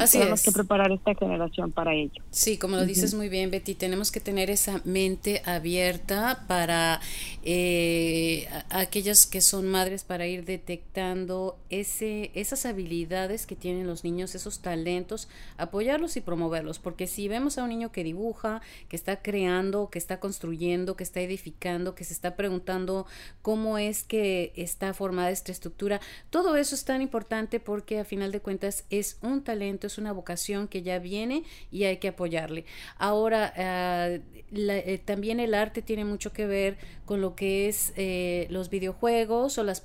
Así 0.00 0.18
tenemos 0.18 0.42
que 0.42 0.52
preparar 0.52 0.92
esta 0.92 1.14
generación 1.14 1.72
para 1.72 1.94
ello. 1.94 2.22
Sí, 2.30 2.58
como 2.58 2.76
lo 2.76 2.86
dices 2.86 3.14
muy 3.14 3.28
bien, 3.28 3.50
Betty, 3.50 3.74
tenemos 3.74 4.10
que 4.10 4.20
tener 4.20 4.50
esa 4.50 4.80
mente 4.84 5.42
abierta 5.44 6.44
para 6.46 7.00
eh, 7.42 8.48
aquellas 8.70 9.26
que 9.26 9.40
son 9.40 9.68
madres, 9.68 10.04
para 10.04 10.26
ir 10.26 10.44
detectando 10.44 11.58
ese, 11.70 12.30
esas 12.34 12.66
habilidades 12.66 13.46
que 13.46 13.56
tienen 13.56 13.86
los 13.86 14.04
niños, 14.04 14.34
esos 14.34 14.60
talentos, 14.60 15.28
apoyarlos 15.56 16.16
y 16.16 16.20
promoverlos, 16.20 16.78
porque 16.78 17.06
si 17.06 17.28
vemos 17.28 17.58
a 17.58 17.64
un 17.64 17.70
niño 17.70 17.92
que 17.92 18.04
dibuja, 18.04 18.62
que 18.88 18.96
está 18.96 19.22
creando, 19.22 19.90
que 19.90 19.98
está 19.98 20.20
construyendo, 20.20 20.96
que 20.96 21.04
está 21.04 21.20
edificando, 21.20 21.94
que 21.94 22.04
se 22.04 22.12
está 22.12 22.36
preguntando 22.36 23.06
cómo 23.42 23.78
es 23.78 24.04
que 24.04 24.52
está 24.56 24.94
formada 24.94 25.30
esta 25.30 25.52
estructura, 25.52 26.00
todo 26.30 26.56
eso 26.56 26.74
es 26.74 26.84
tan 26.84 27.02
importante 27.02 27.60
porque 27.60 27.98
a 27.98 28.04
final 28.04 28.32
de 28.32 28.40
cuentas 28.40 28.84
es 28.90 29.18
un 29.22 29.42
talento 29.42 29.65
es 29.66 29.98
una 29.98 30.12
vocación 30.12 30.68
que 30.68 30.82
ya 30.82 30.98
viene 30.98 31.44
y 31.70 31.84
hay 31.84 31.98
que 31.98 32.08
apoyarle. 32.08 32.64
Ahora, 32.98 33.52
ah, 33.56 34.18
eh, 34.52 35.00
también 35.04 35.40
el 35.40 35.54
arte 35.54 35.82
tiene 35.82 36.04
mucho 36.04 36.32
que 36.32 36.46
ver 36.46 36.78
con 37.04 37.20
lo 37.20 37.34
que 37.34 37.68
es 37.68 37.92
eh, 37.96 38.46
los 38.50 38.70
videojuegos 38.70 39.58
o 39.58 39.64
las, 39.64 39.82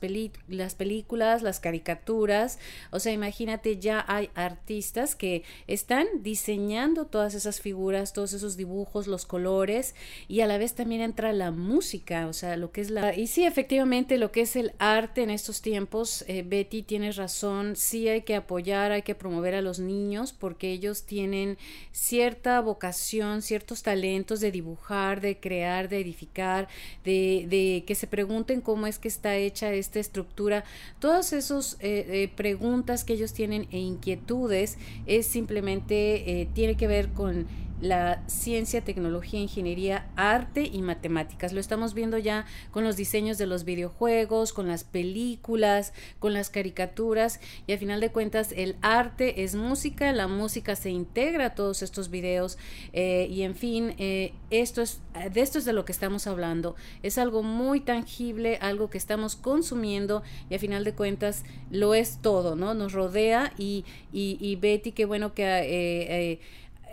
las 0.48 0.76
películas, 0.76 1.41
las 1.41 1.60
caricaturas. 1.60 2.60
O 2.91 3.00
sea, 3.00 3.12
imagínate, 3.12 3.80
ya 3.80 4.06
hay 4.08 4.30
artistas 4.36 5.15
que 5.15 5.44
están 5.67 6.08
diseñando 6.20 7.06
todas 7.06 7.34
esas 7.34 7.60
figuras, 7.60 8.13
todos 8.13 8.34
esos 8.34 8.58
dibujos, 8.58 9.08
los 9.08 9.26
colores 9.26 9.96
y 10.28 10.41
a 10.41 10.48
la 10.48 10.58
vez 10.58 10.74
también 10.74 11.02
entra 11.02 11.34
la 11.34 11.52
música, 11.52 12.28
o 12.28 12.34
sea, 12.34 12.58
lo 12.58 12.72
que 12.72 12.82
es 12.82 12.89
la... 12.89 13.15
Y 13.15 13.28
sí, 13.28 13.46
efectivamente, 13.46 14.17
lo 14.17 14.32
que 14.32 14.41
es 14.41 14.56
el 14.56 14.74
arte 14.80 15.24
en 15.24 15.30
estos 15.30 15.62
tiempos, 15.62 16.24
eh, 16.28 16.44
Betty, 16.46 16.84
tienes 16.84 17.15
razón, 17.15 17.76
sí 17.76 18.08
hay 18.08 18.22
que 18.22 18.36
apoyar, 18.36 18.91
hay 18.91 19.02
que 19.04 19.15
promover 19.15 19.56
a 19.56 19.61
los 19.62 19.80
niños 19.80 20.34
porque 20.34 20.71
ellos 20.71 21.04
tienen 21.04 21.58
cierta 21.91 22.60
vocación, 22.62 23.41
ciertos 23.41 23.84
talentos 23.84 24.39
de 24.39 24.52
dibujar, 24.52 25.21
de 25.21 25.39
crear, 25.39 25.89
de 25.89 26.00
edificar, 26.00 26.67
de, 27.04 27.84
que 27.86 27.95
se 27.95 28.08
pregunten 28.08 28.62
cómo 28.62 28.88
es 28.88 29.00
que 29.00 29.08
está 29.08 29.36
hecha 29.36 29.74
esta 29.74 30.00
estructura. 30.00 30.63
Todas 31.00 31.34
esas 31.34 31.78
eh, 31.80 32.06
eh, 32.10 32.32
preguntas 32.36 33.04
que 33.04 33.13
ellos 33.13 33.34
tienen 33.34 33.67
e 33.71 33.80
inquietudes 33.80 34.78
es 35.06 35.28
simplemente, 35.28 36.41
eh, 36.41 36.50
tiene 36.54 36.76
que 36.76 36.88
ver 36.88 37.10
con 37.10 37.47
la 37.82 38.24
ciencia, 38.28 38.82
tecnología, 38.82 39.39
ingeniería, 39.39 40.08
arte 40.15 40.70
y 40.72 40.82
matemáticas. 40.82 41.52
Lo 41.52 41.60
estamos 41.60 41.94
viendo 41.94 42.17
ya 42.17 42.46
con 42.72 42.84
los 42.84 42.96
diseños 42.96 43.38
de 43.38 43.48
los 43.48 43.65
videojuegos, 43.65 44.54
con 44.54 44.67
las 44.67 44.84
películas, 44.84 45.94
con 46.20 46.34
las 46.34 46.50
caricaturas 46.50 47.39
y 47.65 47.74
al 47.74 47.80
final 47.80 48.00
de 48.00 48.12
cuentas 48.12 48.54
el 48.56 48.76
arte 48.82 49.44
es 49.44 49.56
música, 49.56 50.12
la 50.13 50.28
música 50.28 50.76
se 50.76 50.91
integra 50.91 51.48
a 51.48 51.56
todos 51.56 51.82
estos 51.82 52.10
videos 52.10 52.58
eh, 52.94 53.28
y 53.30 53.41
en 53.41 53.56
fin, 53.56 53.96
eh, 53.98 54.34
esto 54.52 54.82
es, 54.82 55.00
de 55.32 55.41
esto 55.41 55.58
es 55.58 55.65
de 55.65 55.74
lo 55.74 55.84
que 55.84 55.91
estamos 55.91 56.28
hablando. 56.28 56.76
Es 57.02 57.17
algo 57.17 57.41
muy 57.41 57.80
tangible, 57.80 58.58
algo 58.62 58.89
que 58.89 59.00
estamos 59.00 59.36
consumiendo 59.36 60.22
y 60.50 60.54
al 60.54 60.60
final 60.60 60.84
de 60.84 60.94
cuentas 60.94 61.44
lo 61.72 61.96
es 61.96 62.20
todo, 62.22 62.56
¿no? 62.56 62.76
Nos 62.76 62.94
rodea 62.94 63.54
y, 63.58 63.86
y, 64.13 64.56
Betty, 64.58 64.91
qué 64.91 65.06
bueno 65.06 65.34
que... 65.34 65.44
Eh, 65.44 66.39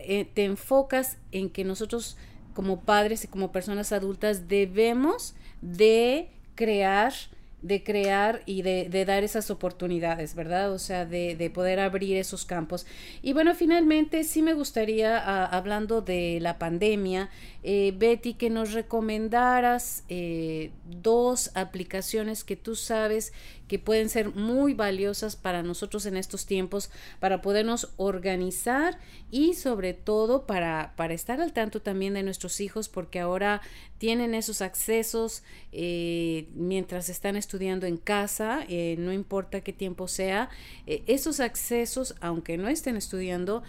eh, 0.01 0.25
te 0.33 0.45
enfocas 0.45 1.19
en 1.33 1.51
que 1.51 1.65
nosotros 1.65 2.17
como 2.55 2.81
padres 2.81 3.25
y 3.25 3.29
como 3.29 3.53
personas 3.53 3.93
adultas 3.93 4.49
debemos 4.49 5.35
de 5.63 6.31
crear 6.55 7.13
de 7.63 7.83
crear 7.83 8.43
y 8.47 8.63
de, 8.63 9.05
dar 9.05 9.25
esas 9.25 9.51
oportunidades, 9.51 10.35
¿verdad? 10.35 10.73
O 10.73 10.79
sea, 10.79 11.05
de, 11.05 11.35
de, 11.35 11.51
poder 11.51 11.81
abrir 11.81 12.17
esos 12.17 12.45
campos. 12.45 12.87
Y 13.21 13.33
bueno, 13.33 13.55
finalmente 13.55 14.23
sí 14.23 14.43
me 14.43 14.55
gustaría, 14.55 15.19
ah, 15.19 15.45
hablando 15.45 16.01
de 16.01 16.39
la 16.41 16.59
pandemia, 16.59 17.31
eh, 17.65 17.93
Betty, 17.97 18.35
que 18.35 18.49
nos 18.49 18.73
recomendaras 18.73 20.05
eh, 20.09 20.71
dos 20.85 21.51
aplicaciones 21.55 22.45
que 22.45 22.55
tú 22.55 22.77
sabes 22.77 23.33
que 23.69 23.79
pueden 23.79 24.09
ser 24.09 24.35
muy 24.35 24.75
valiosas 24.75 25.37
para 25.37 25.63
nosotros 25.63 26.07
en 26.07 26.17
estos 26.17 26.47
tiempos, 26.47 26.91
para 27.21 27.43
podernos 27.43 27.91
organizar 27.97 28.99
y 29.31 29.55
sobre 29.55 29.95
todo 29.95 30.47
para, 30.47 30.95
para 30.97 31.15
estar 31.15 31.41
al 31.41 31.53
tanto 31.53 31.81
también 31.81 32.15
de 32.15 32.23
nuestros 32.23 32.61
hijos, 32.61 32.89
porque 32.89 33.21
ahora 33.21 33.61
tienen 33.99 34.35
esos 34.35 34.63
accesos 34.63 35.43
eh, 35.73 36.47
mientras 36.55 37.09
están 37.09 37.37
estudiando 37.37 37.87
en 37.87 37.97
casa, 37.97 38.65
eh, 38.69 38.95
no 38.99 39.13
importa 39.13 39.61
qué 39.61 39.73
tiempo 39.73 40.09
sea, 40.09 40.49
eh, 40.87 41.03
esos 41.07 41.41
accesos, 41.41 42.15
aunque 42.21 42.57
no 42.57 42.69
estén 42.69 42.97
estudiando, 42.97 43.63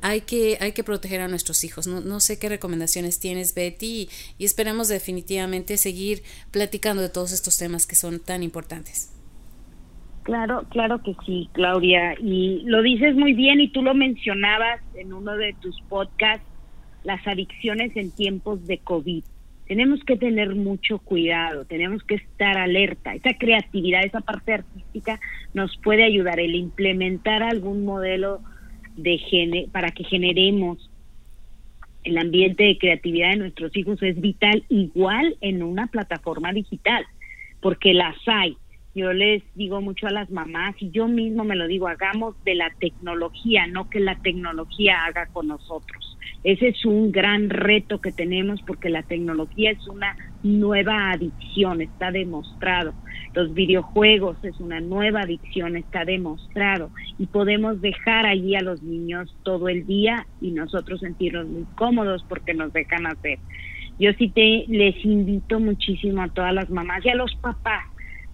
hay, 0.00 0.20
que, 0.22 0.58
hay 0.60 0.72
que 0.72 0.84
proteger 0.84 1.20
a 1.20 1.28
nuestros 1.28 1.64
hijos. 1.64 1.86
No, 1.86 2.00
no 2.00 2.20
sé 2.20 2.38
qué 2.38 2.48
recomendaciones 2.48 3.18
tienes, 3.18 3.54
Betty, 3.54 4.08
y, 4.38 4.44
esperemos 4.44 4.88
definitivamente 4.88 5.76
seguir 5.76 6.22
platicando 6.50 7.02
de 7.02 7.08
todos 7.08 7.32
estos 7.32 7.56
temas 7.56 7.86
que 7.86 7.96
son 7.96 8.20
tan 8.20 8.42
importantes. 8.42 9.05
Claro, 10.26 10.66
claro 10.70 11.00
que 11.02 11.14
sí, 11.24 11.48
Claudia. 11.52 12.14
Y 12.20 12.62
lo 12.64 12.82
dices 12.82 13.14
muy 13.14 13.32
bien 13.32 13.60
y 13.60 13.68
tú 13.68 13.80
lo 13.80 13.94
mencionabas 13.94 14.80
en 14.94 15.12
uno 15.12 15.36
de 15.36 15.54
tus 15.60 15.80
podcasts, 15.88 16.44
las 17.04 17.24
adicciones 17.28 17.96
en 17.96 18.10
tiempos 18.10 18.66
de 18.66 18.78
COVID 18.78 19.22
tenemos 19.66 20.02
que 20.04 20.16
tener 20.16 20.54
mucho 20.54 20.98
cuidado, 20.98 21.64
tenemos 21.64 22.02
que 22.04 22.16
estar 22.16 22.56
alerta. 22.56 23.14
Esa 23.14 23.34
creatividad, 23.36 24.04
esa 24.04 24.20
parte 24.20 24.54
artística 24.54 25.18
nos 25.54 25.76
puede 25.78 26.04
ayudar 26.04 26.38
el 26.38 26.54
implementar 26.54 27.42
algún 27.42 27.84
modelo 27.84 28.40
de 28.96 29.18
gene, 29.18 29.68
para 29.72 29.90
que 29.90 30.04
generemos 30.04 30.90
el 32.04 32.16
ambiente 32.18 32.62
de 32.62 32.78
creatividad 32.78 33.30
de 33.30 33.36
nuestros 33.36 33.76
hijos 33.76 34.00
es 34.02 34.20
vital 34.20 34.64
igual 34.68 35.36
en 35.40 35.62
una 35.62 35.88
plataforma 35.88 36.52
digital, 36.52 37.04
porque 37.60 37.92
las 37.92 38.16
hay. 38.26 38.56
Yo 38.96 39.12
les 39.12 39.42
digo 39.54 39.82
mucho 39.82 40.06
a 40.06 40.10
las 40.10 40.30
mamás 40.30 40.74
y 40.80 40.90
yo 40.90 41.06
mismo 41.06 41.44
me 41.44 41.54
lo 41.54 41.66
digo, 41.66 41.86
hagamos 41.86 42.34
de 42.44 42.54
la 42.54 42.72
tecnología, 42.80 43.66
no 43.66 43.90
que 43.90 44.00
la 44.00 44.14
tecnología 44.14 45.04
haga 45.04 45.26
con 45.34 45.48
nosotros. 45.48 46.16
Ese 46.42 46.68
es 46.68 46.82
un 46.86 47.12
gran 47.12 47.50
reto 47.50 48.00
que 48.00 48.10
tenemos 48.10 48.62
porque 48.62 48.88
la 48.88 49.02
tecnología 49.02 49.72
es 49.72 49.86
una 49.86 50.16
nueva 50.42 51.10
adicción, 51.10 51.82
está 51.82 52.10
demostrado. 52.10 52.94
Los 53.34 53.52
videojuegos 53.52 54.42
es 54.42 54.58
una 54.60 54.80
nueva 54.80 55.20
adicción, 55.20 55.76
está 55.76 56.06
demostrado. 56.06 56.90
Y 57.18 57.26
podemos 57.26 57.82
dejar 57.82 58.24
allí 58.24 58.56
a 58.56 58.62
los 58.62 58.82
niños 58.82 59.36
todo 59.42 59.68
el 59.68 59.86
día 59.86 60.26
y 60.40 60.52
nosotros 60.52 61.00
sentirnos 61.00 61.46
muy 61.48 61.66
cómodos 61.74 62.24
porque 62.26 62.54
nos 62.54 62.72
dejan 62.72 63.06
hacer. 63.06 63.40
Yo 63.98 64.14
sí 64.14 64.30
te 64.30 64.64
les 64.68 65.04
invito 65.04 65.60
muchísimo 65.60 66.22
a 66.22 66.28
todas 66.28 66.54
las 66.54 66.70
mamás 66.70 67.04
y 67.04 67.10
a 67.10 67.14
los 67.14 67.34
papás 67.42 67.84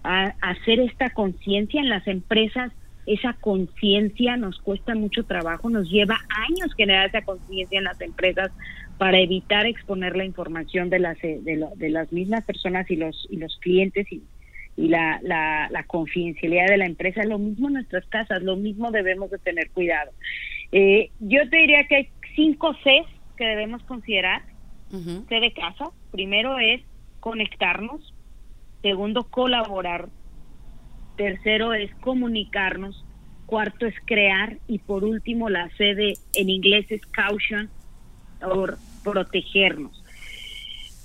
a 0.03 0.35
hacer 0.41 0.79
esta 0.79 1.09
conciencia 1.11 1.81
en 1.81 1.89
las 1.89 2.07
empresas 2.07 2.71
esa 3.05 3.33
conciencia 3.33 4.37
nos 4.37 4.59
cuesta 4.59 4.95
mucho 4.95 5.25
trabajo, 5.25 5.69
nos 5.69 5.89
lleva 5.89 6.19
años 6.47 6.73
generar 6.75 7.09
esa 7.09 7.21
conciencia 7.21 7.77
en 7.77 7.83
las 7.85 7.99
empresas 7.99 8.51
para 8.97 9.19
evitar 9.19 9.65
exponer 9.65 10.15
la 10.15 10.23
información 10.23 10.89
de 10.89 10.99
las 10.99 11.17
de, 11.21 11.89
las 11.89 12.11
mismas 12.13 12.45
personas 12.45 12.89
y 12.89 12.95
los 12.95 13.27
y 13.29 13.37
los 13.37 13.57
clientes 13.57 14.09
y, 14.11 14.23
y 14.77 14.87
la, 14.87 15.19
la, 15.21 15.83
confidencialidad 15.87 16.67
de 16.67 16.77
la 16.77 16.85
empresa, 16.85 17.23
lo 17.25 17.39
mismo 17.39 17.67
en 17.67 17.75
nuestras 17.75 18.05
casas, 18.05 18.41
lo 18.41 18.55
mismo 18.55 18.91
debemos 18.91 19.29
de 19.31 19.39
tener 19.39 19.69
cuidado. 19.71 20.11
Eh, 20.71 21.11
yo 21.19 21.47
te 21.49 21.57
diría 21.57 21.85
que 21.87 21.95
hay 21.95 22.09
cinco 22.35 22.73
Cs 22.73 23.07
que 23.37 23.45
debemos 23.45 23.83
considerar. 23.83 24.41
C 25.27 25.39
de 25.39 25.51
casa, 25.53 25.89
primero 26.11 26.59
es 26.59 26.79
conectarnos, 27.19 28.13
segundo 28.83 29.23
colaborar. 29.23 30.09
Tercero 31.17 31.73
es 31.73 31.93
comunicarnos, 31.95 33.03
cuarto 33.47 33.87
es 33.87 33.95
crear. 34.05 34.57
Y 34.67 34.77
por 34.77 35.03
último 35.03 35.49
la 35.49 35.69
sede 35.77 36.13
en 36.35 36.49
inglés 36.51 36.85
es 36.89 37.01
caution 37.07 37.69
o 38.43 38.67
protegernos. 39.03 40.03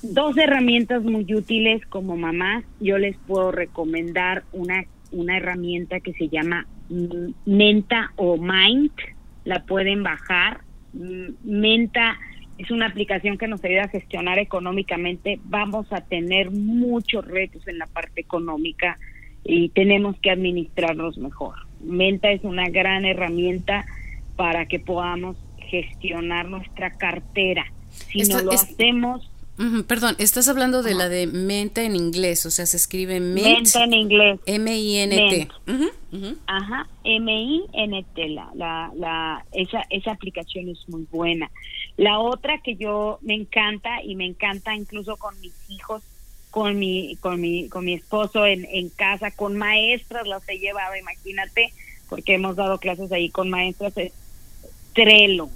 Dos 0.02 0.36
herramientas 0.36 1.02
muy 1.02 1.34
útiles 1.34 1.84
como 1.86 2.16
mamás, 2.16 2.64
yo 2.78 2.98
les 2.98 3.16
puedo 3.26 3.50
recomendar 3.50 4.44
una, 4.52 4.84
una 5.10 5.38
herramienta 5.38 5.98
que 6.00 6.12
se 6.12 6.28
llama 6.28 6.66
Menta 7.46 8.12
o 8.16 8.36
Mind, 8.36 8.92
la 9.44 9.64
pueden 9.64 10.02
bajar. 10.02 10.60
Menta 10.92 12.16
es 12.58 12.70
una 12.72 12.86
aplicación 12.86 13.38
que 13.38 13.46
nos 13.46 13.64
ayuda 13.64 13.84
a 13.84 13.88
gestionar 13.88 14.38
económicamente. 14.38 15.38
Vamos 15.44 15.90
a 15.92 16.00
tener 16.00 16.50
muchos 16.50 17.24
retos 17.24 17.66
en 17.68 17.78
la 17.78 17.86
parte 17.86 18.20
económica 18.20 18.98
y 19.44 19.68
tenemos 19.70 20.18
que 20.20 20.30
administrarlos 20.30 21.18
mejor. 21.18 21.54
Menta 21.80 22.30
es 22.30 22.42
una 22.42 22.68
gran 22.68 23.04
herramienta 23.04 23.86
para 24.36 24.66
que 24.66 24.80
podamos 24.80 25.36
gestionar 25.58 26.48
nuestra 26.48 26.96
cartera. 26.96 27.64
Si 27.88 28.22
no 28.22 28.42
lo 28.42 28.52
hacemos... 28.52 29.30
perdón, 29.86 30.14
estás 30.18 30.48
hablando 30.48 30.82
de 30.82 30.94
la 30.94 31.08
de 31.08 31.26
menta 31.26 31.82
en 31.82 31.96
inglés, 31.96 32.46
o 32.46 32.50
sea, 32.50 32.66
se 32.66 32.76
escribe 32.76 33.18
menta 33.20 33.84
en 33.84 33.92
inglés. 33.92 34.40
M-I-N-T. 34.46 35.48
Ajá, 36.46 36.88
M-I-N-T, 37.04 38.28
la, 38.28 38.50
la, 38.54 38.92
la, 38.94 39.44
esa, 39.52 39.84
esa 39.90 40.12
aplicación 40.12 40.68
es 40.68 40.88
muy 40.88 41.06
buena. 41.10 41.50
La 41.96 42.20
otra 42.20 42.60
que 42.62 42.76
yo 42.76 43.18
me 43.22 43.34
encanta 43.34 44.02
y 44.02 44.14
me 44.14 44.26
encanta 44.26 44.74
incluso 44.74 45.16
con 45.16 45.38
mis 45.40 45.54
hijos 45.68 46.02
con 46.50 46.78
mi, 46.78 47.16
con 47.16 47.40
mi, 47.40 47.68
con 47.68 47.84
mi 47.84 47.94
esposo 47.94 48.46
en, 48.46 48.64
en 48.70 48.88
casa, 48.88 49.30
con 49.30 49.56
maestras 49.56 50.26
las 50.26 50.48
he 50.48 50.58
llevado, 50.58 50.96
imagínate, 50.96 51.72
porque 52.08 52.34
hemos 52.34 52.56
dado 52.56 52.78
clases 52.78 53.12
ahí 53.12 53.28
con 53.28 53.50
maestras, 53.50 53.96
es 53.96 54.12
Trello, 54.94 55.50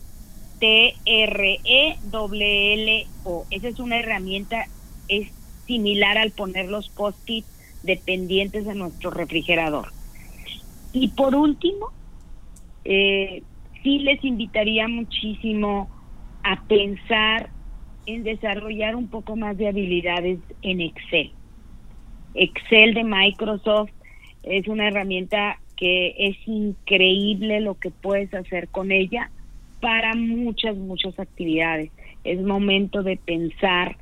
T-R-E-L-L-O. 0.62 0.94
Esa 3.50 3.68
es 3.68 3.80
una 3.80 3.98
herramienta, 3.98 4.66
es 5.08 5.28
similar 5.66 6.16
al 6.18 6.30
poner 6.30 6.68
los 6.68 6.88
post-it 6.88 7.44
dependientes 7.82 8.64
de 8.64 8.76
nuestro 8.76 9.10
refrigerador. 9.10 9.88
Y 10.92 11.08
por 11.08 11.34
último, 11.34 11.88
eh, 12.84 13.42
sí 13.82 13.98
les 13.98 14.24
invitaría 14.24 14.86
muchísimo 14.86 15.90
a 16.44 16.62
pensar 16.68 17.50
en 18.06 18.22
desarrollar 18.22 18.94
un 18.94 19.08
poco 19.08 19.34
más 19.34 19.58
de 19.58 19.66
habilidades 19.66 20.38
en 20.62 20.80
Excel. 20.80 21.32
Excel 22.34 22.94
de 22.94 23.02
Microsoft 23.02 23.90
es 24.44 24.68
una 24.68 24.86
herramienta 24.86 25.58
que 25.76 26.14
es 26.16 26.36
increíble 26.46 27.60
lo 27.60 27.74
que 27.80 27.90
puedes 27.90 28.32
hacer 28.32 28.68
con 28.68 28.92
ella 28.92 29.28
para 29.82 30.14
muchas, 30.14 30.78
muchas 30.78 31.18
actividades. 31.18 31.90
Es 32.24 32.40
momento 32.40 33.02
de 33.02 33.18
pensar 33.18 33.98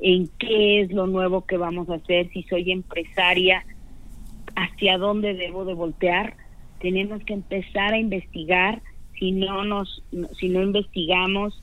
en 0.00 0.28
qué 0.38 0.80
es 0.80 0.90
lo 0.90 1.06
nuevo 1.06 1.46
que 1.46 1.56
vamos 1.56 1.88
a 1.88 1.94
hacer, 1.94 2.28
si 2.30 2.42
soy 2.44 2.72
empresaria, 2.72 3.64
hacia 4.56 4.98
dónde 4.98 5.34
debo 5.34 5.64
de 5.64 5.74
voltear. 5.74 6.34
Tenemos 6.80 7.22
que 7.24 7.34
empezar 7.34 7.92
a 7.92 7.98
investigar, 7.98 8.82
si 9.18 9.30
no 9.30 9.64
nos 9.64 10.02
si 10.38 10.48
no 10.48 10.62
investigamos 10.62 11.62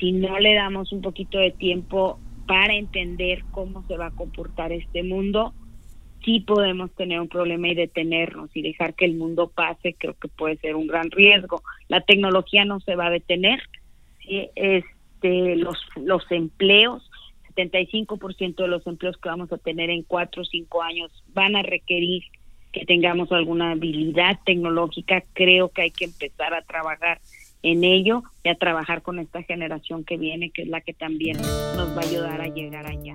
si 0.00 0.12
no 0.12 0.38
le 0.38 0.54
damos 0.54 0.92
un 0.92 1.02
poquito 1.02 1.38
de 1.38 1.50
tiempo 1.50 2.18
para 2.46 2.74
entender 2.74 3.44
cómo 3.50 3.84
se 3.86 3.96
va 3.96 4.06
a 4.06 4.10
comportar 4.10 4.72
este 4.72 5.02
mundo, 5.02 5.52
sí 6.24 6.40
podemos 6.40 6.90
tener 6.92 7.20
un 7.20 7.28
problema 7.28 7.68
y 7.68 7.74
detenernos 7.74 8.50
y 8.54 8.62
dejar 8.62 8.94
que 8.94 9.04
el 9.04 9.14
mundo 9.14 9.50
pase, 9.54 9.94
creo 9.98 10.14
que 10.14 10.28
puede 10.28 10.56
ser 10.56 10.76
un 10.76 10.86
gran 10.86 11.10
riesgo. 11.10 11.62
La 11.88 12.00
tecnología 12.00 12.64
no 12.64 12.80
se 12.80 12.96
va 12.96 13.06
a 13.06 13.10
detener, 13.10 13.60
este, 14.26 15.56
los, 15.56 15.78
los 15.96 16.30
empleos, 16.30 17.10
75% 17.56 18.54
de 18.54 18.68
los 18.68 18.86
empleos 18.86 19.16
que 19.16 19.28
vamos 19.28 19.52
a 19.52 19.58
tener 19.58 19.90
en 19.90 20.02
cuatro 20.02 20.42
o 20.42 20.44
cinco 20.44 20.82
años 20.82 21.10
van 21.34 21.56
a 21.56 21.62
requerir 21.62 22.22
que 22.72 22.84
tengamos 22.86 23.32
alguna 23.32 23.72
habilidad 23.72 24.38
tecnológica, 24.44 25.24
creo 25.32 25.70
que 25.70 25.82
hay 25.82 25.90
que 25.90 26.04
empezar 26.04 26.54
a 26.54 26.62
trabajar 26.62 27.20
en 27.62 27.84
ello 27.84 28.22
y 28.44 28.48
a 28.48 28.54
trabajar 28.54 29.02
con 29.02 29.18
esta 29.18 29.42
generación 29.42 30.04
que 30.04 30.16
viene, 30.16 30.50
que 30.50 30.62
es 30.62 30.68
la 30.68 30.80
que 30.80 30.94
también 30.94 31.36
nos 31.36 31.96
va 31.96 32.00
a 32.00 32.06
ayudar 32.06 32.40
a 32.40 32.46
llegar 32.46 32.86
allá. 32.86 33.12